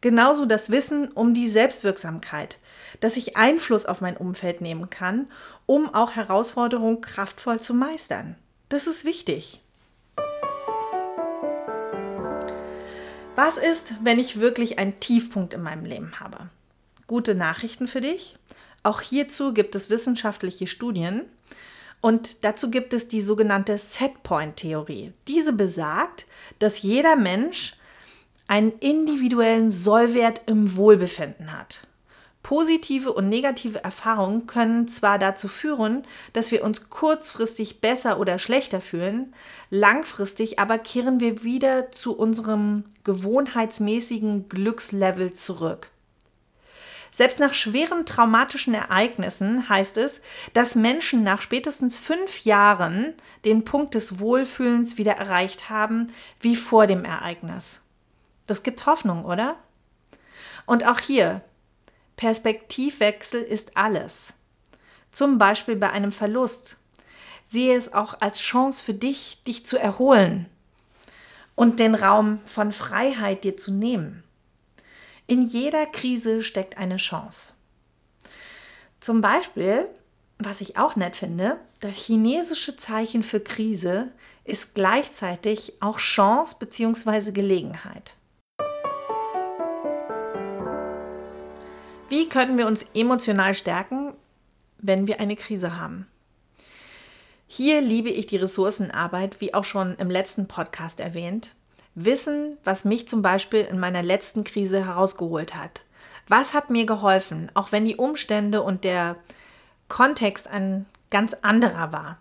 Genauso 0.00 0.46
das 0.46 0.70
Wissen 0.70 1.08
um 1.12 1.34
die 1.34 1.48
Selbstwirksamkeit, 1.48 2.58
dass 3.00 3.16
ich 3.16 3.36
Einfluss 3.36 3.86
auf 3.86 4.00
mein 4.00 4.16
Umfeld 4.16 4.60
nehmen 4.60 4.90
kann, 4.90 5.30
um 5.66 5.94
auch 5.94 6.12
Herausforderungen 6.12 7.00
kraftvoll 7.00 7.60
zu 7.60 7.74
meistern. 7.74 8.36
Das 8.68 8.86
ist 8.86 9.04
wichtig. 9.04 9.60
Was 13.34 13.56
ist, 13.56 13.94
wenn 14.02 14.18
ich 14.18 14.40
wirklich 14.40 14.78
einen 14.78 14.98
Tiefpunkt 14.98 15.54
in 15.54 15.62
meinem 15.62 15.84
Leben 15.84 16.18
habe? 16.18 16.48
Gute 17.06 17.34
Nachrichten 17.34 17.86
für 17.86 18.00
dich. 18.00 18.36
Auch 18.82 19.00
hierzu 19.00 19.54
gibt 19.54 19.74
es 19.74 19.90
wissenschaftliche 19.90 20.66
Studien 20.66 21.22
und 22.00 22.44
dazu 22.44 22.70
gibt 22.70 22.92
es 22.92 23.08
die 23.08 23.20
sogenannte 23.20 23.78
Setpoint-Theorie. 23.78 25.12
Diese 25.26 25.52
besagt, 25.52 26.26
dass 26.58 26.82
jeder 26.82 27.16
Mensch 27.16 27.74
einen 28.46 28.72
individuellen 28.80 29.70
Sollwert 29.70 30.42
im 30.46 30.76
Wohlbefinden 30.76 31.52
hat. 31.52 31.87
Positive 32.42 33.12
und 33.12 33.28
negative 33.28 33.82
Erfahrungen 33.84 34.46
können 34.46 34.88
zwar 34.88 35.18
dazu 35.18 35.48
führen, 35.48 36.04
dass 36.32 36.50
wir 36.50 36.64
uns 36.64 36.88
kurzfristig 36.88 37.80
besser 37.80 38.18
oder 38.18 38.38
schlechter 38.38 38.80
fühlen, 38.80 39.34
langfristig 39.70 40.58
aber 40.58 40.78
kehren 40.78 41.20
wir 41.20 41.42
wieder 41.42 41.90
zu 41.90 42.16
unserem 42.16 42.84
gewohnheitsmäßigen 43.04 44.48
Glückslevel 44.48 45.32
zurück. 45.34 45.90
Selbst 47.10 47.40
nach 47.40 47.54
schweren 47.54 48.06
traumatischen 48.06 48.74
Ereignissen 48.74 49.68
heißt 49.68 49.96
es, 49.96 50.20
dass 50.52 50.74
Menschen 50.74 51.22
nach 51.22 51.40
spätestens 51.40 51.98
fünf 51.98 52.44
Jahren 52.44 53.14
den 53.44 53.64
Punkt 53.64 53.94
des 53.94 54.20
Wohlfühlens 54.20 54.98
wieder 54.98 55.12
erreicht 55.12 55.70
haben 55.70 56.12
wie 56.40 56.56
vor 56.56 56.86
dem 56.86 57.04
Ereignis. 57.04 57.84
Das 58.46 58.62
gibt 58.62 58.86
Hoffnung, 58.86 59.24
oder? 59.24 59.56
Und 60.66 60.86
auch 60.86 61.00
hier, 61.00 61.42
Perspektivwechsel 62.18 63.40
ist 63.40 63.76
alles. 63.76 64.34
Zum 65.12 65.38
Beispiel 65.38 65.76
bei 65.76 65.90
einem 65.90 66.12
Verlust. 66.12 66.76
Sehe 67.46 67.76
es 67.76 67.94
auch 67.94 68.20
als 68.20 68.40
Chance 68.40 68.84
für 68.84 68.92
dich, 68.92 69.40
dich 69.46 69.64
zu 69.64 69.78
erholen 69.78 70.46
und 71.54 71.80
den 71.80 71.94
Raum 71.94 72.40
von 72.44 72.72
Freiheit 72.72 73.44
dir 73.44 73.56
zu 73.56 73.72
nehmen. 73.72 74.24
In 75.26 75.42
jeder 75.42 75.86
Krise 75.86 76.42
steckt 76.42 76.76
eine 76.76 76.96
Chance. 76.96 77.54
Zum 79.00 79.20
Beispiel, 79.20 79.86
was 80.38 80.60
ich 80.60 80.76
auch 80.76 80.96
nett 80.96 81.16
finde, 81.16 81.58
das 81.80 81.96
chinesische 81.96 82.76
Zeichen 82.76 83.22
für 83.22 83.40
Krise 83.40 84.12
ist 84.44 84.74
gleichzeitig 84.74 85.74
auch 85.80 85.98
Chance 85.98 86.56
bzw. 86.58 87.30
Gelegenheit. 87.30 88.14
Wie 92.08 92.28
können 92.28 92.56
wir 92.56 92.66
uns 92.66 92.86
emotional 92.94 93.54
stärken, 93.54 94.14
wenn 94.78 95.06
wir 95.06 95.20
eine 95.20 95.36
Krise 95.36 95.78
haben? 95.78 96.06
Hier 97.46 97.82
liebe 97.82 98.08
ich 98.08 98.26
die 98.26 98.38
Ressourcenarbeit, 98.38 99.42
wie 99.42 99.52
auch 99.52 99.64
schon 99.64 99.94
im 99.96 100.10
letzten 100.10 100.48
Podcast 100.48 101.00
erwähnt. 101.00 101.54
Wissen, 101.94 102.56
was 102.64 102.86
mich 102.86 103.08
zum 103.08 103.20
Beispiel 103.20 103.60
in 103.60 103.78
meiner 103.78 104.02
letzten 104.02 104.42
Krise 104.44 104.84
herausgeholt 104.84 105.54
hat. 105.54 105.82
Was 106.28 106.54
hat 106.54 106.70
mir 106.70 106.86
geholfen, 106.86 107.50
auch 107.54 107.72
wenn 107.72 107.84
die 107.84 107.96
Umstände 107.96 108.62
und 108.62 108.84
der 108.84 109.16
Kontext 109.88 110.48
ein 110.48 110.86
ganz 111.10 111.34
anderer 111.42 111.92
war. 111.92 112.18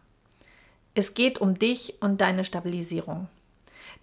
Es 0.95 1.13
geht 1.13 1.39
um 1.39 1.59
dich 1.59 1.95
und 2.01 2.19
deine 2.19 2.43
Stabilisierung. 2.43 3.27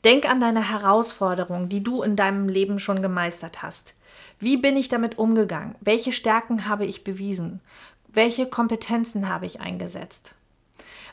Denk 0.04 0.28
an 0.28 0.40
deine 0.40 0.68
Herausforderungen, 0.70 1.68
die 1.68 1.82
du 1.82 2.02
in 2.02 2.16
deinem 2.16 2.48
Leben 2.48 2.78
schon 2.78 3.02
gemeistert 3.02 3.62
hast. 3.62 3.94
Wie 4.38 4.56
bin 4.56 4.76
ich 4.76 4.88
damit 4.88 5.18
umgegangen? 5.18 5.74
Welche 5.80 6.12
Stärken 6.12 6.68
habe 6.68 6.86
ich 6.86 7.04
bewiesen? 7.04 7.60
Welche 8.08 8.46
Kompetenzen 8.46 9.28
habe 9.28 9.46
ich 9.46 9.60
eingesetzt? 9.60 10.34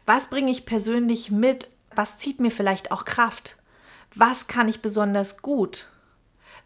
Was 0.06 0.30
bringe 0.30 0.52
ich 0.52 0.66
persönlich 0.66 1.32
mit? 1.32 1.70
Was 1.96 2.18
zieht 2.18 2.40
mir 2.40 2.52
vielleicht 2.52 2.92
auch 2.92 3.06
Kraft? 3.06 3.58
Was 4.16 4.48
kann 4.48 4.68
ich 4.68 4.82
besonders 4.82 5.42
gut? 5.42 5.88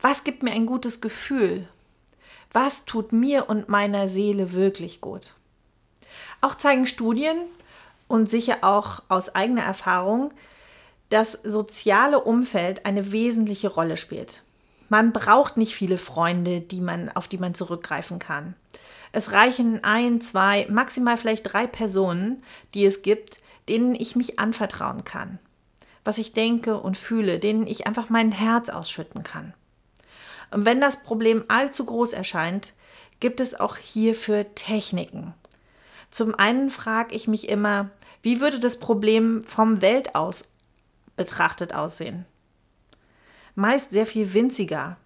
Was 0.01 0.23
gibt 0.23 0.43
mir 0.43 0.51
ein 0.51 0.65
gutes 0.65 1.01
Gefühl? 1.01 1.67
Was 2.51 2.85
tut 2.85 3.11
mir 3.11 3.49
und 3.49 3.69
meiner 3.69 4.07
Seele 4.07 4.53
wirklich 4.53 5.01
gut? 5.01 5.33
Auch 6.41 6.55
zeigen 6.55 6.85
Studien 6.85 7.37
und 8.07 8.29
sicher 8.29 8.59
auch 8.61 9.03
aus 9.09 9.35
eigener 9.35 9.63
Erfahrung, 9.63 10.33
das 11.09 11.33
soziale 11.33 12.21
Umfeld 12.21 12.85
eine 12.85 13.11
wesentliche 13.11 13.67
Rolle 13.67 13.97
spielt. 13.97 14.41
Man 14.89 15.13
braucht 15.13 15.57
nicht 15.57 15.75
viele 15.75 15.97
Freunde, 15.97 16.61
die 16.61 16.81
man, 16.81 17.09
auf 17.09 17.27
die 17.27 17.37
man 17.37 17.53
zurückgreifen 17.53 18.19
kann. 18.19 18.55
Es 19.11 19.31
reichen 19.31 19.83
ein, 19.83 20.21
zwei, 20.21 20.67
maximal 20.69 21.17
vielleicht 21.17 21.51
drei 21.51 21.67
Personen, 21.67 22.43
die 22.73 22.85
es 22.85 23.01
gibt, 23.01 23.39
denen 23.69 23.95
ich 23.95 24.15
mich 24.15 24.39
anvertrauen 24.39 25.03
kann. 25.03 25.39
Was 26.03 26.17
ich 26.17 26.33
denke 26.33 26.79
und 26.79 26.97
fühle, 26.97 27.39
denen 27.39 27.65
ich 27.65 27.87
einfach 27.87 28.09
mein 28.09 28.31
Herz 28.31 28.69
ausschütten 28.69 29.23
kann. 29.23 29.53
Und 30.51 30.65
wenn 30.65 30.79
das 30.79 31.01
Problem 31.01 31.45
allzu 31.47 31.85
groß 31.85 32.13
erscheint, 32.13 32.73
gibt 33.19 33.39
es 33.39 33.59
auch 33.59 33.77
hierfür 33.77 34.53
Techniken. 34.53 35.33
Zum 36.11 36.35
einen 36.35 36.69
frage 36.69 37.15
ich 37.15 37.27
mich 37.27 37.49
immer, 37.49 37.89
wie 38.21 38.39
würde 38.39 38.59
das 38.59 38.79
Problem 38.79 39.43
vom 39.43 39.81
Welt 39.81 40.15
aus 40.15 40.45
betrachtet 41.15 41.73
aussehen? 41.73 42.25
Meist 43.55 43.91
sehr 43.91 44.05
viel 44.05 44.33
winziger, 44.33 44.97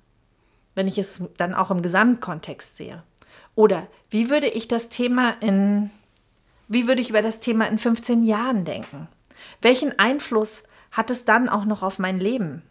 wenn 0.76 0.88
ich 0.88 0.98
es 0.98 1.22
dann 1.38 1.54
auch 1.54 1.72
im 1.72 1.82
Gesamtkontext 1.82 2.78
sehe. 2.78 3.04
Oder 3.56 3.88
wie 4.10 4.30
würde 4.30 4.48
ich 4.48 4.68
das 4.68 4.90
Thema 4.90 5.36
in, 5.42 5.90
wie 6.68 6.88
würde 6.88 7.02
ich 7.02 7.10
über 7.10 7.22
das 7.22 7.40
Thema 7.40 7.68
in 7.68 7.80
15 7.80 8.24
Jahren 8.24 8.66
denken? 8.66 9.08
Welchen 9.62 9.98
Einfluss 10.00 10.64
hat 10.92 11.10
es 11.10 11.26
dann 11.26 11.50
auch 11.50 11.66
noch 11.66 11.84
auf 11.84 12.00
mein 12.00 12.20
Leben? 12.20 12.64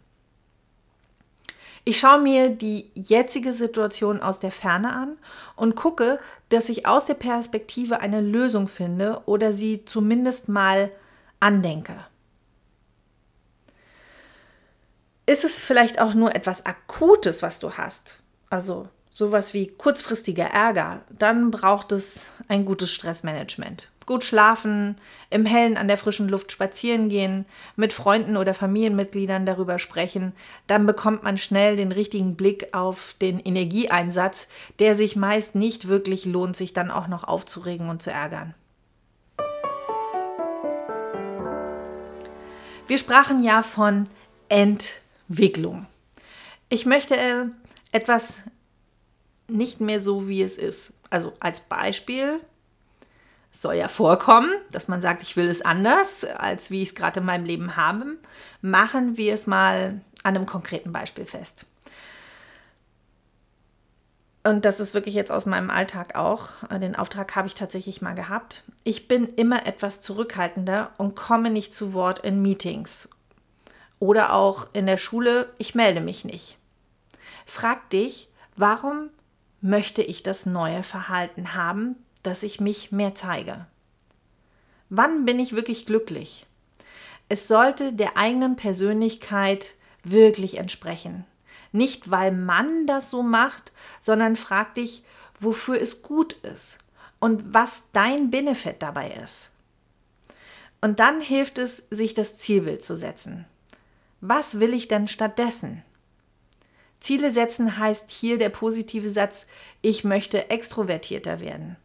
Ich 1.85 1.99
schaue 1.99 2.19
mir 2.19 2.49
die 2.49 2.91
jetzige 2.93 3.53
Situation 3.53 4.21
aus 4.21 4.39
der 4.39 4.51
Ferne 4.51 4.93
an 4.93 5.17
und 5.55 5.75
gucke, 5.75 6.19
dass 6.49 6.69
ich 6.69 6.85
aus 6.85 7.05
der 7.05 7.13
Perspektive 7.13 8.01
eine 8.01 8.21
Lösung 8.21 8.67
finde 8.67 9.21
oder 9.25 9.53
sie 9.53 9.85
zumindest 9.85 10.49
mal 10.49 10.91
andenke. 11.39 11.95
Ist 15.29 15.43
es 15.43 15.59
vielleicht 15.59 16.01
auch 16.01 16.15
nur 16.15 16.35
etwas 16.35 16.65
Akutes, 16.65 17.43
was 17.43 17.59
du 17.59 17.73
hast, 17.73 18.19
also 18.49 18.87
sowas 19.11 19.53
wie 19.53 19.67
kurzfristiger 19.67 20.45
Ärger, 20.45 21.01
dann 21.09 21.51
braucht 21.51 21.91
es 21.91 22.25
ein 22.47 22.65
gutes 22.65 22.91
Stressmanagement. 22.91 23.89
Gut 24.07 24.23
schlafen, 24.23 24.95
im 25.29 25.45
Hellen 25.45 25.77
an 25.77 25.87
der 25.87 25.99
frischen 25.99 26.29
Luft 26.29 26.51
spazieren 26.51 27.09
gehen, 27.09 27.45
mit 27.75 27.93
Freunden 27.93 28.37
oder 28.37 28.55
Familienmitgliedern 28.55 29.45
darüber 29.45 29.77
sprechen, 29.77 30.33
dann 30.65 30.87
bekommt 30.87 31.21
man 31.21 31.37
schnell 31.37 31.75
den 31.75 31.91
richtigen 31.91 32.35
Blick 32.35 32.73
auf 32.73 33.13
den 33.21 33.39
Energieeinsatz, 33.39 34.47
der 34.79 34.95
sich 34.95 35.15
meist 35.15 35.53
nicht 35.53 35.87
wirklich 35.87 36.25
lohnt, 36.25 36.57
sich 36.57 36.73
dann 36.73 36.89
auch 36.89 37.07
noch 37.07 37.23
aufzuregen 37.23 37.89
und 37.89 38.01
zu 38.01 38.09
ärgern. 38.09 38.55
Wir 42.87 42.97
sprachen 42.97 43.43
ja 43.43 43.61
von 43.61 44.09
Ent 44.47 45.01
Wicklung. 45.29 45.85
Ich 46.67 46.85
möchte 46.85 47.15
äh, 47.15 47.45
etwas 47.91 48.39
nicht 49.47 49.79
mehr 49.79 49.99
so, 49.99 50.27
wie 50.27 50.43
es 50.43 50.57
ist. 50.57 50.93
Also 51.09 51.33
als 51.39 51.61
Beispiel, 51.61 52.39
soll 53.51 53.75
ja 53.75 53.87
vorkommen, 53.87 54.51
dass 54.71 54.87
man 54.87 55.01
sagt, 55.01 55.21
ich 55.21 55.35
will 55.35 55.47
es 55.47 55.61
anders, 55.61 56.23
als 56.23 56.71
wie 56.71 56.81
ich 56.81 56.89
es 56.89 56.95
gerade 56.95 57.19
in 57.19 57.25
meinem 57.25 57.45
Leben 57.45 57.75
habe. 57.75 58.17
Machen 58.61 59.17
wir 59.17 59.33
es 59.33 59.47
mal 59.47 60.01
an 60.23 60.35
einem 60.35 60.45
konkreten 60.45 60.91
Beispiel 60.91 61.25
fest. 61.25 61.65
Und 64.43 64.65
das 64.65 64.79
ist 64.79 64.93
wirklich 64.93 65.15
jetzt 65.15 65.31
aus 65.31 65.45
meinem 65.45 65.69
Alltag 65.69 66.15
auch. 66.15 66.49
Den 66.71 66.95
Auftrag 66.95 67.35
habe 67.35 67.47
ich 67.47 67.55
tatsächlich 67.55 68.01
mal 68.01 68.15
gehabt. 68.15 68.63
Ich 68.83 69.07
bin 69.07 69.27
immer 69.35 69.65
etwas 69.67 69.99
zurückhaltender 69.99 70.91
und 70.97 71.15
komme 71.15 71.49
nicht 71.49 71.73
zu 71.73 71.93
Wort 71.93 72.19
in 72.19 72.41
Meetings 72.41 73.09
oder 73.99 74.33
auch 74.33 74.67
in 74.73 74.85
der 74.85 74.97
Schule, 74.97 75.53
ich 75.57 75.75
melde 75.75 76.01
mich 76.01 76.25
nicht. 76.25 76.57
Frag 77.45 77.89
dich, 77.89 78.29
warum 78.55 79.09
möchte 79.61 80.01
ich 80.01 80.23
das 80.23 80.45
neue 80.45 80.83
Verhalten 80.83 81.53
haben, 81.53 81.95
dass 82.23 82.43
ich 82.43 82.59
mich 82.59 82.91
mehr 82.91 83.15
zeige? 83.15 83.65
Wann 84.89 85.25
bin 85.25 85.39
ich 85.39 85.55
wirklich 85.55 85.85
glücklich? 85.85 86.45
Es 87.27 87.47
sollte 87.47 87.93
der 87.93 88.17
eigenen 88.17 88.55
Persönlichkeit 88.55 89.69
wirklich 90.03 90.57
entsprechen. 90.57 91.25
Nicht, 91.71 92.09
weil 92.09 92.31
man 92.31 92.87
das 92.87 93.11
so 93.11 93.21
macht, 93.21 93.71
sondern 93.99 94.35
frag 94.35 94.73
dich, 94.75 95.03
wofür 95.39 95.79
es 95.79 96.01
gut 96.01 96.33
ist 96.33 96.79
und 97.19 97.53
was 97.53 97.83
dein 97.93 98.31
Benefit 98.31 98.81
dabei 98.81 99.11
ist. 99.23 99.51
Und 100.81 100.99
dann 100.99 101.21
hilft 101.21 101.57
es, 101.57 101.83
sich 101.89 102.13
das 102.13 102.37
Zielbild 102.37 102.83
zu 102.83 102.95
setzen. 102.95 103.45
Was 104.21 104.59
will 104.59 104.73
ich 104.73 104.87
denn 104.87 105.07
stattdessen? 105.07 105.83
Ziele 106.99 107.31
setzen 107.31 107.77
heißt 107.77 108.11
hier 108.11 108.37
der 108.37 108.49
positive 108.49 109.09
Satz, 109.09 109.47
ich 109.81 110.03
möchte 110.03 110.49
extrovertierter 110.49 111.39
werden. 111.39 111.77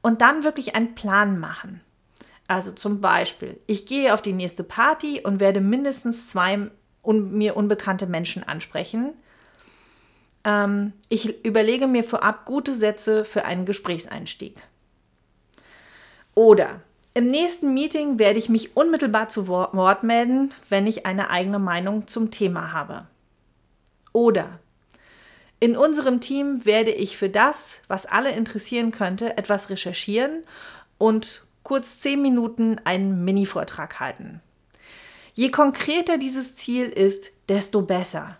Und 0.00 0.20
dann 0.20 0.42
wirklich 0.42 0.74
einen 0.74 0.94
Plan 0.94 1.38
machen. 1.38 1.80
Also 2.48 2.72
zum 2.72 3.00
Beispiel, 3.00 3.60
ich 3.66 3.86
gehe 3.86 4.12
auf 4.12 4.20
die 4.20 4.32
nächste 4.32 4.64
Party 4.64 5.20
und 5.22 5.38
werde 5.38 5.60
mindestens 5.60 6.28
zwei 6.28 6.70
un 7.02 7.36
mir 7.36 7.56
unbekannte 7.56 8.06
Menschen 8.06 8.42
ansprechen. 8.42 9.14
Ähm, 10.44 10.92
ich 11.08 11.44
überlege 11.44 11.86
mir 11.86 12.04
vorab 12.04 12.44
gute 12.44 12.74
Sätze 12.74 13.24
für 13.24 13.44
einen 13.44 13.64
Gesprächseinstieg. 13.64 14.60
Oder 16.34 16.82
im 17.14 17.28
nächsten 17.28 17.74
Meeting 17.74 18.18
werde 18.18 18.38
ich 18.38 18.48
mich 18.48 18.76
unmittelbar 18.76 19.28
zu 19.28 19.46
Wort 19.46 20.02
melden, 20.02 20.54
wenn 20.68 20.86
ich 20.86 21.04
eine 21.04 21.30
eigene 21.30 21.58
Meinung 21.58 22.08
zum 22.08 22.30
Thema 22.30 22.72
habe. 22.72 23.06
Oder 24.12 24.58
in 25.60 25.76
unserem 25.76 26.20
Team 26.20 26.64
werde 26.64 26.90
ich 26.90 27.16
für 27.16 27.28
das, 27.28 27.78
was 27.86 28.06
alle 28.06 28.32
interessieren 28.32 28.90
könnte, 28.90 29.36
etwas 29.36 29.70
recherchieren 29.70 30.42
und 30.98 31.44
kurz 31.62 32.00
zehn 32.00 32.20
Minuten 32.20 32.80
einen 32.84 33.24
Mini-Vortrag 33.24 34.00
halten. 34.00 34.40
Je 35.34 35.50
konkreter 35.50 36.18
dieses 36.18 36.56
Ziel 36.56 36.86
ist, 36.86 37.30
desto 37.48 37.82
besser. 37.82 38.38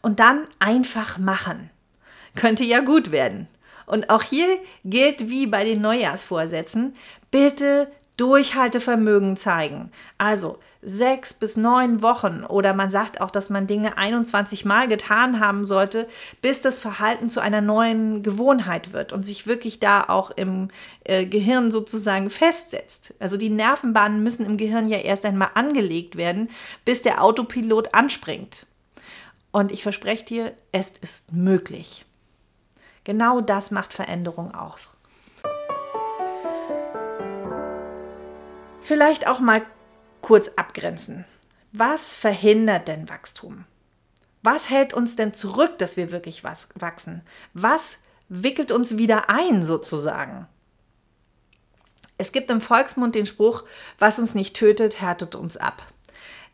Und 0.00 0.20
dann 0.20 0.44
einfach 0.58 1.18
machen. 1.18 1.70
Könnte 2.34 2.62
ja 2.62 2.80
gut 2.80 3.10
werden. 3.10 3.48
Und 3.88 4.10
auch 4.10 4.22
hier 4.22 4.46
gilt 4.84 5.28
wie 5.28 5.46
bei 5.46 5.64
den 5.64 5.80
Neujahrsvorsätzen, 5.80 6.94
bitte 7.30 7.88
Durchhaltevermögen 8.18 9.36
zeigen. 9.36 9.92
Also 10.18 10.58
sechs 10.82 11.34
bis 11.34 11.56
neun 11.56 12.02
Wochen 12.02 12.44
oder 12.44 12.74
man 12.74 12.90
sagt 12.90 13.20
auch, 13.20 13.30
dass 13.30 13.48
man 13.48 13.68
Dinge 13.68 13.96
21 13.96 14.64
Mal 14.64 14.88
getan 14.88 15.38
haben 15.38 15.64
sollte, 15.64 16.08
bis 16.42 16.60
das 16.60 16.80
Verhalten 16.80 17.30
zu 17.30 17.40
einer 17.40 17.60
neuen 17.60 18.24
Gewohnheit 18.24 18.92
wird 18.92 19.12
und 19.12 19.24
sich 19.24 19.46
wirklich 19.46 19.78
da 19.78 20.04
auch 20.08 20.32
im 20.32 20.68
äh, 21.04 21.26
Gehirn 21.26 21.70
sozusagen 21.70 22.28
festsetzt. 22.28 23.14
Also 23.20 23.36
die 23.36 23.50
Nervenbahnen 23.50 24.22
müssen 24.22 24.44
im 24.44 24.56
Gehirn 24.56 24.88
ja 24.88 24.98
erst 24.98 25.24
einmal 25.24 25.50
angelegt 25.54 26.16
werden, 26.16 26.50
bis 26.84 27.02
der 27.02 27.22
Autopilot 27.22 27.94
anspringt. 27.94 28.66
Und 29.52 29.70
ich 29.70 29.84
verspreche 29.84 30.24
dir, 30.24 30.52
es 30.72 30.92
ist 31.00 31.32
möglich. 31.32 32.04
Genau 33.08 33.40
das 33.40 33.70
macht 33.70 33.94
Veränderung 33.94 34.54
aus. 34.54 34.90
Vielleicht 38.82 39.26
auch 39.26 39.40
mal 39.40 39.62
kurz 40.20 40.50
abgrenzen. 40.56 41.24
Was 41.72 42.12
verhindert 42.12 42.86
denn 42.86 43.08
Wachstum? 43.08 43.64
Was 44.42 44.68
hält 44.68 44.92
uns 44.92 45.16
denn 45.16 45.32
zurück, 45.32 45.78
dass 45.78 45.96
wir 45.96 46.12
wirklich 46.12 46.44
was 46.44 46.68
wachsen? 46.74 47.22
Was 47.54 47.96
wickelt 48.28 48.72
uns 48.72 48.98
wieder 48.98 49.30
ein 49.30 49.62
sozusagen? 49.62 50.46
Es 52.18 52.30
gibt 52.30 52.50
im 52.50 52.60
Volksmund 52.60 53.14
den 53.14 53.24
Spruch, 53.24 53.64
was 53.98 54.18
uns 54.18 54.34
nicht 54.34 54.54
tötet, 54.54 55.00
härtet 55.00 55.34
uns 55.34 55.56
ab. 55.56 55.82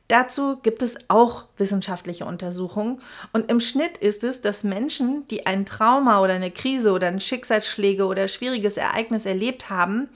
Dazu 0.08 0.58
gibt 0.58 0.82
es 0.82 0.98
auch 1.08 1.44
wissenschaftliche 1.56 2.26
Untersuchungen 2.26 3.00
und 3.32 3.50
im 3.50 3.60
Schnitt 3.60 3.96
ist 3.96 4.22
es, 4.22 4.42
dass 4.42 4.62
Menschen, 4.62 5.26
die 5.28 5.46
ein 5.46 5.64
Trauma 5.64 6.20
oder 6.20 6.34
eine 6.34 6.50
Krise 6.50 6.92
oder 6.92 7.08
ein 7.08 7.20
Schicksalsschläge 7.20 8.04
oder 8.04 8.28
schwieriges 8.28 8.76
Ereignis 8.76 9.24
erlebt 9.24 9.70
haben, 9.70 10.10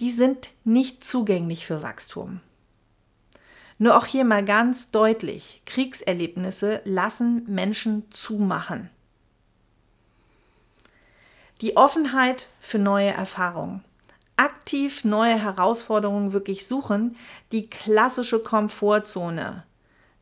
die 0.00 0.10
sind 0.10 0.50
nicht 0.64 1.04
zugänglich 1.04 1.66
für 1.66 1.82
Wachstum. 1.82 2.40
Nur 3.78 3.96
auch 3.96 4.06
hier 4.06 4.24
mal 4.24 4.44
ganz 4.44 4.90
deutlich, 4.90 5.62
Kriegserlebnisse 5.66 6.80
lassen 6.84 7.44
Menschen 7.46 8.10
zumachen. 8.10 8.90
Die 11.60 11.76
Offenheit 11.76 12.48
für 12.60 12.78
neue 12.78 13.10
Erfahrungen 13.10 13.84
aktiv 14.36 15.04
neue 15.04 15.40
Herausforderungen 15.40 16.32
wirklich 16.32 16.66
suchen, 16.66 17.16
die 17.52 17.68
klassische 17.68 18.40
Komfortzone. 18.40 19.64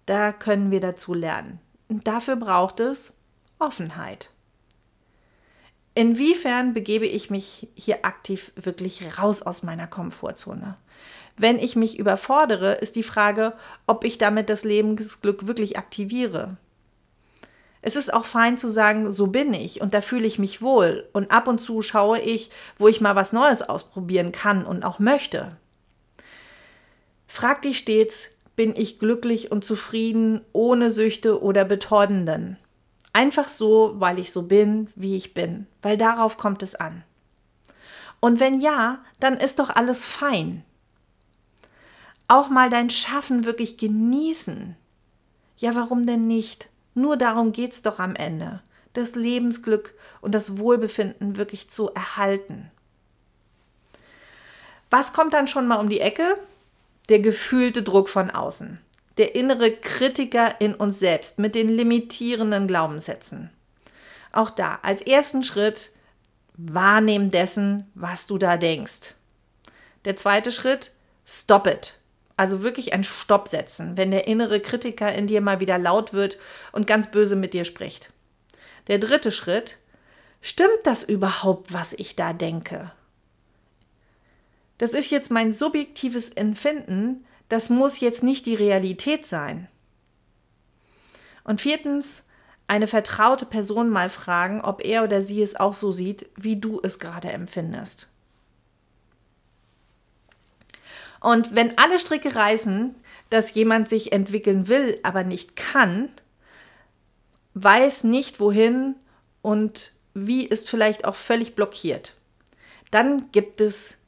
Da 0.07 0.33
können 0.33 0.70
wir 0.70 0.81
dazu 0.81 1.14
lernen. 1.14 1.61
Und 1.88 2.07
dafür 2.07 2.37
braucht 2.37 2.81
es 2.81 3.16
Offenheit. 3.59 4.31
Inwiefern 5.94 6.72
begebe 6.72 7.07
ich 7.07 7.29
mich 7.29 7.68
hier 7.75 8.05
aktiv 8.05 8.53
wirklich 8.57 9.18
raus 9.18 9.42
aus 9.42 9.62
meiner 9.62 9.87
Komfortzone? 9.87 10.77
Wenn 11.37 11.59
ich 11.59 11.77
mich 11.77 11.98
überfordere, 11.98 12.72
ist 12.75 12.96
die 12.96 13.03
Frage, 13.03 13.55
ob 13.87 14.05
ich 14.05 14.18
damit 14.18 14.48
das 14.48 14.64
Lebensglück 14.64 15.46
wirklich 15.46 15.79
aktiviere. 15.79 16.57
Es 17.85 17.97
ist 17.97 18.14
auch 18.14 18.25
fein 18.25 18.57
zu 18.57 18.68
sagen, 18.68 19.11
so 19.11 19.27
bin 19.27 19.53
ich 19.53 19.81
und 19.81 19.92
da 19.92 20.01
fühle 20.01 20.27
ich 20.27 20.38
mich 20.38 20.62
wohl 20.62 21.09
und 21.12 21.33
ab 21.33 21.49
und 21.49 21.61
zu 21.61 21.83
schaue 21.83 22.21
ich, 22.21 22.51
wo 22.79 22.87
ich 22.87 23.01
mal 23.01 23.16
was 23.16 23.33
Neues 23.33 23.61
ausprobieren 23.61 24.31
kann 24.31 24.64
und 24.64 24.85
auch 24.85 25.01
möchte. 25.01 25.57
Frag 27.27 27.62
dich 27.62 27.79
stets, 27.79 28.29
bin 28.55 28.77
ich 28.77 29.01
glücklich 29.01 29.51
und 29.51 29.64
zufrieden 29.64 30.42
ohne 30.53 30.92
Süchte 30.92 31.42
oder 31.42 31.64
Betäubenden? 31.64 32.57
Einfach 33.12 33.49
so, 33.49 33.95
weil 33.97 34.18
ich 34.21 34.33
so 34.33 34.42
bin, 34.42 34.88
wie 34.95 35.16
ich 35.16 35.35
bin, 35.35 35.66
weil 35.83 35.99
darauf 35.99 36.37
kommt 36.37 36.62
es 36.62 36.77
an. 36.77 37.03
Und 38.21 38.38
wenn 38.38 38.61
ja, 38.61 39.01
dann 39.18 39.37
ist 39.37 39.59
doch 39.59 39.71
alles 39.71 40.07
fein. 40.07 40.62
Auch 42.29 42.49
mal 42.49 42.71
dein 42.71 42.90
Schaffen 42.90 43.45
wirklich 43.45 43.77
genießen. 43.77 44.77
Ja, 45.57 45.75
warum 45.75 46.07
denn 46.07 46.29
nicht? 46.29 46.68
Nur 46.94 47.16
darum 47.16 47.52
geht 47.52 47.72
es 47.72 47.83
doch 47.83 47.98
am 47.98 48.14
Ende, 48.14 48.61
das 48.92 49.14
Lebensglück 49.14 49.94
und 50.20 50.35
das 50.35 50.59
Wohlbefinden 50.59 51.37
wirklich 51.37 51.68
zu 51.70 51.92
erhalten. 51.94 52.70
Was 54.90 55.12
kommt 55.12 55.33
dann 55.33 55.46
schon 55.46 55.66
mal 55.66 55.76
um 55.76 55.88
die 55.88 56.00
Ecke? 56.00 56.37
Der 57.09 57.18
gefühlte 57.18 57.83
Druck 57.83 58.09
von 58.09 58.31
außen, 58.31 58.78
der 59.16 59.35
innere 59.35 59.72
Kritiker 59.72 60.61
in 60.61 60.74
uns 60.74 60.98
selbst 60.98 61.38
mit 61.38 61.55
den 61.55 61.68
limitierenden 61.68 62.66
Glaubenssätzen. 62.66 63.50
Auch 64.33 64.50
da 64.50 64.78
als 64.83 65.00
ersten 65.00 65.42
Schritt 65.42 65.90
wahrnehmen 66.55 67.31
dessen, 67.31 67.90
was 67.94 68.26
du 68.26 68.38
da 68.38 68.57
denkst. 68.57 69.14
Der 70.05 70.16
zweite 70.16 70.52
Schritt, 70.52 70.92
stop 71.24 71.66
it. 71.66 72.02
Also 72.37 72.62
wirklich 72.62 72.92
ein 72.92 73.05
Stopp 73.05 73.49
setzen, 73.49 73.97
wenn 73.97 74.11
der 74.11 74.27
innere 74.27 74.61
Kritiker 74.61 75.12
in 75.12 75.27
dir 75.27 75.40
mal 75.40 75.61
wieder 75.61 75.79
laut 75.79 76.12
wird 76.12 76.38
und 76.73 76.87
ganz 76.87 77.11
böse 77.11 77.37
mit 77.37 77.55
dir 77.55 77.64
spricht. 77.64 78.12
Der 78.88 78.99
dritte 78.99 79.31
Schritt, 79.33 79.79
stimmt 80.40 80.81
das 80.85 81.03
überhaupt, 81.03 81.73
was 81.73 81.92
ich 81.92 82.16
da 82.16 82.33
denke? 82.33 82.90
Das 84.79 84.90
ist 84.90 85.11
jetzt 85.11 85.31
mein 85.31 85.53
subjektives 85.53 86.31
Empfinden, 86.31 87.25
das 87.49 87.71
muss 87.71 88.01
jetzt 88.01 88.23
nicht 88.23 88.47
die 88.47 88.55
Realität 88.55 89.27
sein. 89.27 89.68
Und 91.45 91.61
viertens, 91.61 92.25
eine 92.66 92.87
vertraute 92.87 93.47
Person 93.47 93.90
mal 93.90 94.09
fragen, 94.09 94.61
ob 94.61 94.85
er 94.85 95.05
oder 95.05 95.23
sie 95.23 95.42
es 95.42 95.57
auch 95.57 95.75
so 95.75 95.92
sieht, 95.92 96.29
wie 96.37 96.57
du 96.57 96.81
es 96.83 96.99
gerade 96.99 97.31
empfindest. 97.31 98.12
Und 101.22 101.54
wenn 101.54 101.78
alle 101.78 101.98
Stricke 102.00 102.35
reißen, 102.35 102.94
dass 103.30 103.54
jemand 103.54 103.88
sich 103.88 104.12
entwickeln 104.12 104.68
will, 104.68 105.00
aber 105.04 105.24
nicht 105.24 105.56
kann, 105.56 106.11
weiß 107.54 108.04
nicht 108.04 108.38
wohin 108.40 108.96
und 109.40 109.92
wie 110.14 110.44
ist 110.44 110.68
vielleicht 110.68 111.04
auch 111.04 111.14
völlig 111.14 111.54
blockiert, 111.54 112.16
dann 112.90 113.30
gibt 113.30 113.61
es 113.61 113.98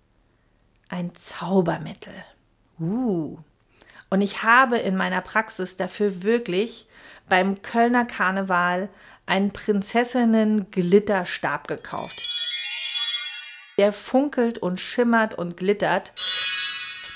ein 0.88 1.14
Zaubermittel. 1.14 2.12
Uh. 2.80 3.38
Und 4.10 4.20
ich 4.20 4.42
habe 4.42 4.78
in 4.78 4.96
meiner 4.96 5.20
Praxis 5.20 5.76
dafür 5.76 6.24
wirklich 6.24 6.88
beim 7.28 7.62
Kölner 7.62 8.04
Karneval 8.04 8.88
einen 9.26 9.52
Prinzessinnen-Glitterstab 9.52 11.68
gekauft. 11.68 12.20
Der 13.78 13.92
funkelt 13.92 14.58
und 14.58 14.80
schimmert 14.80 15.34
und 15.34 15.56
glittert 15.56 16.12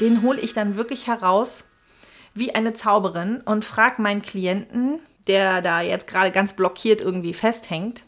den 0.00 0.22
hole 0.22 0.40
ich 0.40 0.52
dann 0.52 0.76
wirklich 0.76 1.06
heraus 1.06 1.64
wie 2.34 2.54
eine 2.54 2.72
Zauberin 2.72 3.40
und 3.40 3.64
frage 3.64 4.00
meinen 4.00 4.22
Klienten, 4.22 5.00
der 5.26 5.60
da 5.62 5.80
jetzt 5.80 6.06
gerade 6.06 6.30
ganz 6.30 6.54
blockiert 6.54 7.00
irgendwie 7.00 7.34
festhängt, 7.34 8.04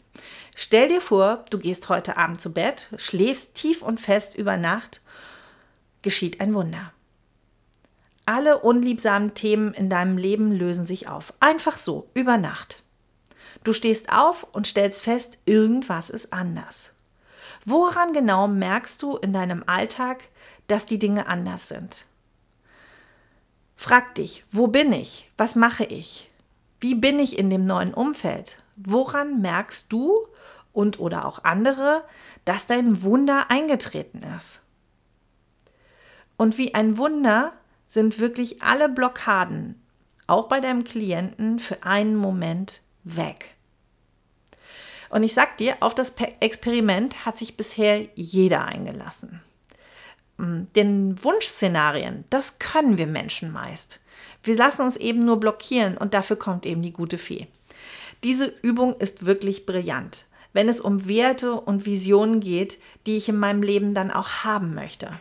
stell 0.55 0.87
dir 0.87 1.01
vor, 1.01 1.45
du 1.49 1.59
gehst 1.59 1.89
heute 1.89 2.17
Abend 2.17 2.41
zu 2.41 2.53
Bett, 2.53 2.89
schläfst 2.97 3.55
tief 3.55 3.81
und 3.81 3.99
fest 3.99 4.35
über 4.35 4.57
Nacht, 4.57 5.01
geschieht 6.01 6.41
ein 6.41 6.53
Wunder. 6.53 6.91
Alle 8.25 8.59
unliebsamen 8.59 9.33
Themen 9.33 9.73
in 9.73 9.89
deinem 9.89 10.17
Leben 10.17 10.51
lösen 10.51 10.85
sich 10.85 11.07
auf. 11.07 11.33
Einfach 11.39 11.77
so, 11.77 12.09
über 12.13 12.37
Nacht. 12.37 12.83
Du 13.63 13.73
stehst 13.73 14.11
auf 14.11 14.47
und 14.51 14.67
stellst 14.67 15.01
fest, 15.01 15.39
irgendwas 15.45 16.09
ist 16.09 16.31
anders. 16.31 16.93
Woran 17.65 18.13
genau 18.13 18.47
merkst 18.47 19.01
du 19.01 19.17
in 19.17 19.33
deinem 19.33 19.63
Alltag, 19.67 20.23
dass 20.67 20.85
die 20.85 20.99
Dinge 20.99 21.27
anders 21.27 21.67
sind. 21.67 22.05
Frag 23.75 24.15
dich, 24.15 24.45
wo 24.51 24.67
bin 24.67 24.93
ich? 24.93 25.31
Was 25.37 25.55
mache 25.55 25.83
ich? 25.85 26.29
Wie 26.79 26.95
bin 26.95 27.19
ich 27.19 27.37
in 27.37 27.49
dem 27.49 27.63
neuen 27.63 27.93
Umfeld? 27.93 28.61
Woran 28.75 29.41
merkst 29.41 29.91
du 29.91 30.27
und 30.73 30.99
oder 30.99 31.25
auch 31.25 31.43
andere, 31.43 32.03
dass 32.45 32.67
dein 32.67 33.03
Wunder 33.03 33.49
eingetreten 33.49 34.21
ist? 34.37 34.61
Und 36.37 36.57
wie 36.57 36.73
ein 36.73 36.97
Wunder 36.97 37.53
sind 37.87 38.19
wirklich 38.19 38.63
alle 38.63 38.89
Blockaden, 38.89 39.81
auch 40.27 40.47
bei 40.47 40.59
deinem 40.59 40.83
Klienten, 40.83 41.59
für 41.59 41.83
einen 41.83 42.15
Moment 42.15 42.81
weg. 43.03 43.55
Und 45.09 45.23
ich 45.23 45.33
sag 45.33 45.57
dir, 45.57 45.77
auf 45.81 45.93
das 45.93 46.13
Experiment 46.39 47.25
hat 47.25 47.37
sich 47.37 47.57
bisher 47.57 48.07
jeder 48.15 48.65
eingelassen. 48.65 49.41
Hm, 50.41 50.67
den 50.75 51.23
Wunschszenarien, 51.23 52.25
das 52.31 52.57
können 52.57 52.97
wir 52.97 53.05
Menschen 53.05 53.51
meist. 53.51 53.99
Wir 54.43 54.55
lassen 54.55 54.81
uns 54.81 54.97
eben 54.97 55.19
nur 55.19 55.39
blockieren 55.39 55.97
und 55.97 56.15
dafür 56.15 56.35
kommt 56.35 56.65
eben 56.65 56.81
die 56.81 56.91
gute 56.91 57.19
Fee. 57.19 57.45
Diese 58.23 58.51
Übung 58.63 58.95
ist 58.97 59.23
wirklich 59.23 59.67
brillant, 59.67 60.25
wenn 60.51 60.67
es 60.67 60.81
um 60.81 61.07
Werte 61.07 61.53
und 61.53 61.85
Visionen 61.85 62.39
geht, 62.39 62.79
die 63.05 63.17
ich 63.17 63.29
in 63.29 63.37
meinem 63.37 63.61
Leben 63.61 63.93
dann 63.93 64.09
auch 64.09 64.43
haben 64.43 64.73
möchte. 64.73 65.19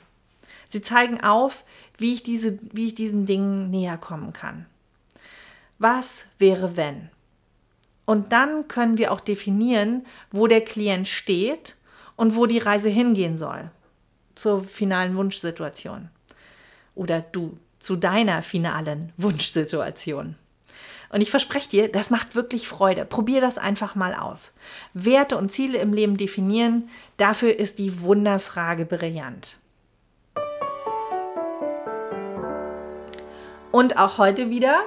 Sie 0.70 0.80
zeigen 0.80 1.22
auf, 1.22 1.64
wie 1.98 2.14
ich, 2.14 2.22
diese, 2.22 2.58
wie 2.72 2.86
ich 2.86 2.94
diesen 2.94 3.26
Dingen 3.26 3.70
näher 3.70 3.98
kommen 3.98 4.32
kann. 4.32 4.64
Was 5.78 6.24
wäre, 6.38 6.78
wenn? 6.78 7.10
Und 8.06 8.32
dann 8.32 8.68
können 8.68 8.96
wir 8.96 9.12
auch 9.12 9.20
definieren, 9.20 10.06
wo 10.30 10.46
der 10.46 10.62
Klient 10.62 11.08
steht 11.08 11.76
und 12.16 12.36
wo 12.36 12.46
die 12.46 12.58
Reise 12.58 12.88
hingehen 12.88 13.36
soll 13.36 13.70
zur 14.40 14.64
finalen 14.64 15.14
Wunschsituation. 15.16 16.08
Oder 16.94 17.20
du 17.20 17.58
zu 17.78 17.96
deiner 17.96 18.42
finalen 18.42 19.12
Wunschsituation. 19.16 20.36
Und 21.10 21.20
ich 21.20 21.30
verspreche 21.30 21.68
dir, 21.68 21.88
das 21.90 22.10
macht 22.10 22.34
wirklich 22.34 22.68
Freude. 22.68 23.04
Probier 23.04 23.40
das 23.40 23.58
einfach 23.58 23.94
mal 23.94 24.14
aus. 24.14 24.52
Werte 24.94 25.36
und 25.36 25.50
Ziele 25.50 25.78
im 25.78 25.92
Leben 25.92 26.16
definieren, 26.16 26.88
dafür 27.16 27.58
ist 27.58 27.78
die 27.78 28.00
Wunderfrage 28.00 28.86
brillant. 28.86 29.56
Und 33.72 33.98
auch 33.98 34.18
heute 34.18 34.50
wieder 34.50 34.82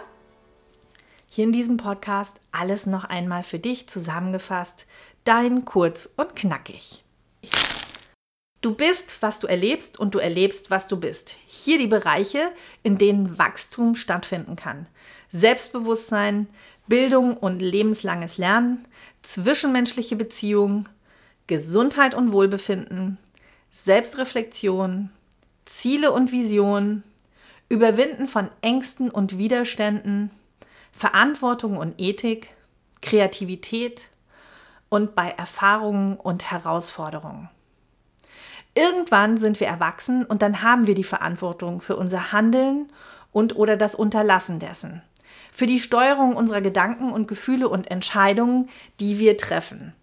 hier 1.28 1.45
in 1.45 1.51
diesem 1.51 1.78
Podcast 1.78 2.38
alles 2.51 2.86
noch 2.86 3.06
einmal 3.06 3.43
für 3.43 3.60
dich 3.60 3.89
zusammengefasst. 3.89 4.86
Dein 5.26 5.66
kurz 5.66 6.14
und 6.16 6.36
knackig. 6.36 7.03
Du 8.64 8.74
bist, 8.74 9.18
was 9.20 9.39
du 9.39 9.47
erlebst 9.47 9.99
und 9.99 10.16
du 10.16 10.20
erlebst, 10.20 10.72
was 10.72 10.88
du 10.88 10.95
bist. 10.95 11.36
Hier 11.47 11.78
die 11.78 11.88
Bereiche, 11.88 12.49
in 12.82 12.97
denen 12.97 13.38
Wachstum 13.38 13.93
stattfinden 13.97 14.55
kann. 14.55 14.88
Selbstbewusstsein, 15.34 16.47
Bildung 16.88 17.36
und 17.36 17.61
lebenslanges 17.61 18.38
Lernen, 18.38 18.88
zwischenmenschliche 19.22 20.16
Beziehungen, 20.16 20.88
Gesundheit 21.45 22.16
und 22.16 22.32
Wohlbefinden, 22.32 23.18
Selbstreflexion, 23.70 25.09
Ziele 25.66 26.14
und 26.14 26.32
Visionen, 26.32 27.03
Überwinden 27.68 28.28
von 28.28 28.47
Ängsten 28.61 29.11
und 29.11 29.38
Widerständen, 29.38 30.32
Verantwortung 30.93 31.76
und 31.76 31.99
Ethik, 31.99 32.55
Kreativität 33.01 34.07
und 34.88 35.16
bei 35.16 35.32
Erfahrungen 35.32 36.16
und 36.16 36.49
Herausforderungen. 36.49 37.49
Irgendwann 38.76 39.38
sind 39.38 39.59
wir 39.59 39.67
erwachsen 39.67 40.26
und 40.26 40.41
dann 40.41 40.61
haben 40.61 40.88
wir 40.88 40.95
die 40.95 41.03
Verantwortung 41.03 41.80
für 41.80 41.95
unser 41.95 42.32
Handeln 42.32 42.91
und 43.32 43.55
oder 43.55 43.78
das 43.78 43.95
Unterlassen 43.95 44.59
dessen. 44.59 45.01
Für 45.51 45.67
die 45.67 45.80
Steuerung 45.80 46.36
unserer 46.36 46.61
Gedanken 46.61 47.11
und 47.11 47.28
Gefühle 47.28 47.69
und 47.69 47.89
Entscheidungen, 47.91 48.69
die 48.99 49.19
wir 49.19 49.38
treffen. 49.38 49.93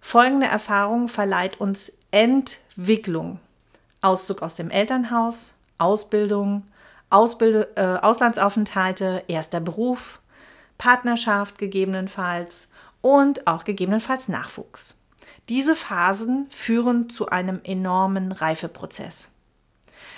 Folgende 0.00 0.46
Erfahrung 0.46 1.08
verleiht 1.08 1.60
uns 1.60 1.92
Entwicklung. 2.10 3.40
Auszug 4.00 4.42
aus 4.42 4.54
dem 4.54 4.70
Elternhaus, 4.70 5.54
Ausbildung, 5.78 6.64
Ausbild 7.10 7.68
äh, 7.76 7.98
Auslandsaufenthalte, 8.00 9.24
erster 9.28 9.60
Beruf, 9.60 10.20
Partnerschaft 10.76 11.58
gegebenenfalls 11.58 12.68
und 13.00 13.46
auch 13.46 13.64
gegebenenfalls 13.64 14.28
Nachwuchs. 14.28 14.97
Diese 15.48 15.74
Phasen 15.74 16.46
führen 16.50 17.08
zu 17.08 17.28
einem 17.28 17.60
enormen 17.64 18.32
Reifeprozess. 18.32 19.30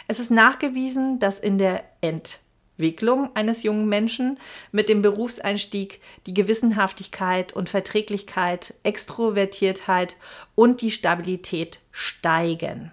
Es 0.09 0.19
ist 0.19 0.31
nachgewiesen, 0.31 1.21
dass 1.21 1.39
in 1.39 1.57
der 1.57 1.85
Entwicklung 2.01 3.31
eines 3.35 3.63
jungen 3.63 3.89
Menschen 3.89 4.41
mit 4.73 4.89
dem 4.89 5.03
Berufseinstieg 5.03 6.01
die 6.27 6.35
Gewissenhaftigkeit 6.35 7.53
und 7.53 7.69
Verträglichkeit, 7.69 8.75
Extrovertiertheit 8.83 10.17
und 10.57 10.81
die 10.81 10.91
Stabilität 10.91 11.79
steigen. 11.93 12.91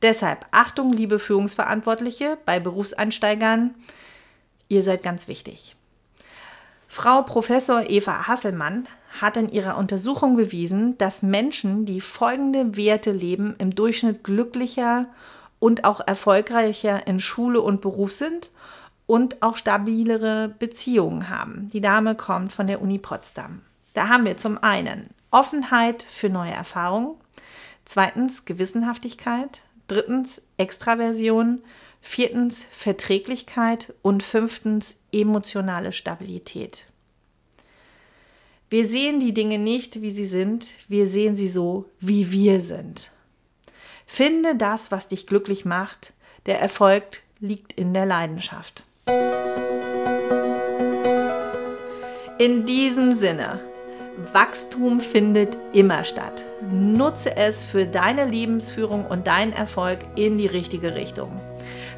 Deshalb 0.00 0.46
Achtung, 0.52 0.92
liebe 0.92 1.18
Führungsverantwortliche 1.18 2.38
bei 2.44 2.60
Berufseinsteigern, 2.60 3.74
ihr 4.68 4.82
seid 4.82 5.02
ganz 5.02 5.26
wichtig. 5.26 5.74
Frau 6.86 7.22
Professor 7.22 7.88
Eva 7.88 8.28
Hasselmann 8.28 8.86
hat 9.20 9.36
in 9.36 9.48
ihrer 9.48 9.76
Untersuchung 9.76 10.36
bewiesen, 10.36 10.98
dass 10.98 11.22
Menschen, 11.22 11.86
die 11.86 12.00
folgende 12.00 12.76
Werte 12.76 13.12
leben, 13.12 13.54
im 13.58 13.74
Durchschnitt 13.74 14.24
glücklicher 14.24 15.06
und 15.58 15.84
auch 15.84 16.00
erfolgreicher 16.00 17.06
in 17.06 17.20
Schule 17.20 17.60
und 17.60 17.80
Beruf 17.80 18.12
sind 18.12 18.50
und 19.06 19.42
auch 19.42 19.56
stabilere 19.56 20.54
Beziehungen 20.58 21.28
haben. 21.28 21.70
Die 21.72 21.80
Dame 21.80 22.14
kommt 22.14 22.52
von 22.52 22.66
der 22.66 22.82
Uni 22.82 22.98
Potsdam. 22.98 23.62
Da 23.92 24.08
haben 24.08 24.24
wir 24.24 24.36
zum 24.36 24.58
einen 24.62 25.10
Offenheit 25.30 26.02
für 26.02 26.28
neue 26.28 26.52
Erfahrungen, 26.52 27.14
zweitens 27.84 28.44
Gewissenhaftigkeit, 28.44 29.62
drittens 29.88 30.42
Extraversion, 30.56 31.62
viertens 32.00 32.66
Verträglichkeit 32.72 33.94
und 34.02 34.22
fünftens 34.22 34.96
emotionale 35.12 35.92
Stabilität. 35.92 36.86
Wir 38.74 38.86
sehen 38.88 39.20
die 39.20 39.32
Dinge 39.32 39.60
nicht, 39.60 40.02
wie 40.02 40.10
sie 40.10 40.24
sind, 40.24 40.72
wir 40.88 41.06
sehen 41.06 41.36
sie 41.36 41.46
so, 41.46 41.84
wie 42.00 42.32
wir 42.32 42.60
sind. 42.60 43.12
Finde 44.04 44.56
das, 44.56 44.90
was 44.90 45.06
dich 45.06 45.28
glücklich 45.28 45.64
macht. 45.64 46.12
Der 46.46 46.60
Erfolg 46.60 47.22
liegt 47.38 47.72
in 47.74 47.94
der 47.94 48.04
Leidenschaft. 48.04 48.82
In 52.38 52.66
diesem 52.66 53.12
Sinne 53.12 53.60
Wachstum 54.32 55.00
findet 55.00 55.56
immer 55.72 56.02
statt. 56.02 56.42
Nutze 56.68 57.36
es 57.36 57.64
für 57.64 57.86
deine 57.86 58.24
Lebensführung 58.24 59.06
und 59.06 59.28
deinen 59.28 59.52
Erfolg 59.52 60.00
in 60.16 60.36
die 60.36 60.48
richtige 60.48 60.96
Richtung. 60.96 61.30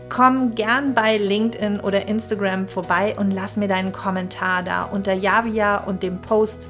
Komm 0.08 0.54
gern 0.54 0.94
bei 0.94 1.16
LinkedIn 1.16 1.80
oder 1.80 2.06
Instagram 2.06 2.68
vorbei 2.68 3.16
und 3.18 3.32
lass 3.32 3.56
mir 3.56 3.66
deinen 3.66 3.90
Kommentar 3.92 4.62
da 4.62 4.84
unter 4.84 5.12
Javia 5.12 5.78
und 5.78 6.04
dem 6.04 6.20
Post 6.20 6.68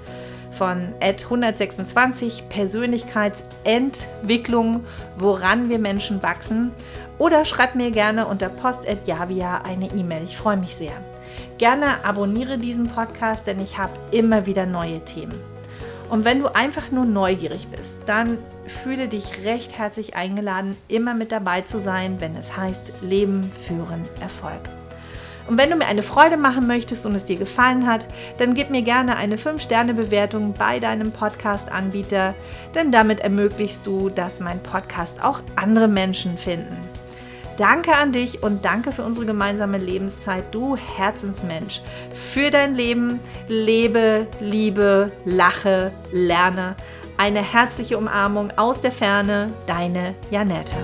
von 0.53 0.95
126 1.01 2.49
Persönlichkeitsentwicklung, 2.49 4.87
woran 5.17 5.69
wir 5.69 5.79
Menschen 5.79 6.23
wachsen. 6.23 6.71
Oder 7.19 7.45
schreib 7.45 7.75
mir 7.75 7.91
gerne 7.91 8.25
unter 8.27 8.49
post.javia 8.49 9.61
eine 9.63 9.93
E-Mail. 9.93 10.23
Ich 10.25 10.39
freue 10.39 10.57
mich 10.57 10.75
sehr. 10.75 10.93
Gerne 11.59 12.03
abonniere 12.05 12.57
diesen 12.59 12.89
Podcast, 12.89 13.47
denn 13.47 13.61
ich 13.61 13.79
habe 13.79 13.93
immer 14.13 14.47
wieder 14.47 14.65
neue 14.67 15.05
Themen. 15.05 15.39
Und 16.09 16.25
wenn 16.25 16.41
du 16.41 16.55
einfach 16.55 16.91
nur 16.91 17.05
neugierig 17.05 17.69
bist, 17.69 18.05
dann 18.07 18.39
fühle 18.69 19.09
dich 19.09 19.45
recht 19.45 19.79
herzlich 19.79 20.17
eingeladen, 20.17 20.77
immer 20.89 21.15
mit 21.15 21.33
dabei 21.33 21.63
zu 21.63 21.81
sein, 21.81 22.21
wenn 22.21 22.37
es 22.37 22.57
heißt 22.57 22.93
Leben, 23.03 23.51
Führen, 23.67 24.03
Erfolg. 24.21 24.61
Und 25.49 25.59
wenn 25.59 25.71
du 25.71 25.77
mir 25.77 25.87
eine 25.87 26.03
Freude 26.03 26.37
machen 26.37 26.67
möchtest 26.67 27.07
und 27.07 27.15
es 27.15 27.25
dir 27.25 27.37
gefallen 27.37 27.87
hat, 27.87 28.07
dann 28.39 28.55
gib 28.55 28.71
mir 28.71 28.83
gerne 28.83 29.17
eine 29.17 29.37
5-Sterne-Bewertung 29.37 30.55
bei 30.55 30.81
deinem 30.81 31.13
Podcast-Anbieter, 31.13 32.35
denn 32.75 32.91
damit 32.91 33.21
ermöglichst 33.21 33.87
du, 33.87 34.09
dass 34.09 34.41
mein 34.41 34.61
Podcast 34.61 35.23
auch 35.23 35.41
andere 35.55 35.87
Menschen 35.87 36.37
finden. 36.37 36.77
Danke 37.57 37.95
an 37.95 38.13
dich 38.13 38.43
und 38.43 38.67
danke 38.67 38.93
für 38.93 39.03
unsere 39.03 39.25
gemeinsame 39.25 39.79
Lebenszeit, 39.79 40.45
du 40.53 40.77
Herzensmensch. 40.77 41.81
Für 42.13 42.51
dein 42.51 42.75
Leben 42.75 43.19
lebe, 43.49 44.27
liebe, 44.41 45.11
lache, 45.25 45.91
lerne. 46.13 46.77
Eine 47.19 47.41
herzliche 47.41 47.97
Umarmung 47.97 48.51
aus 48.57 48.83
der 48.83 48.93
Ferne, 48.93 49.51
deine 49.67 50.15
Janette. 50.31 50.77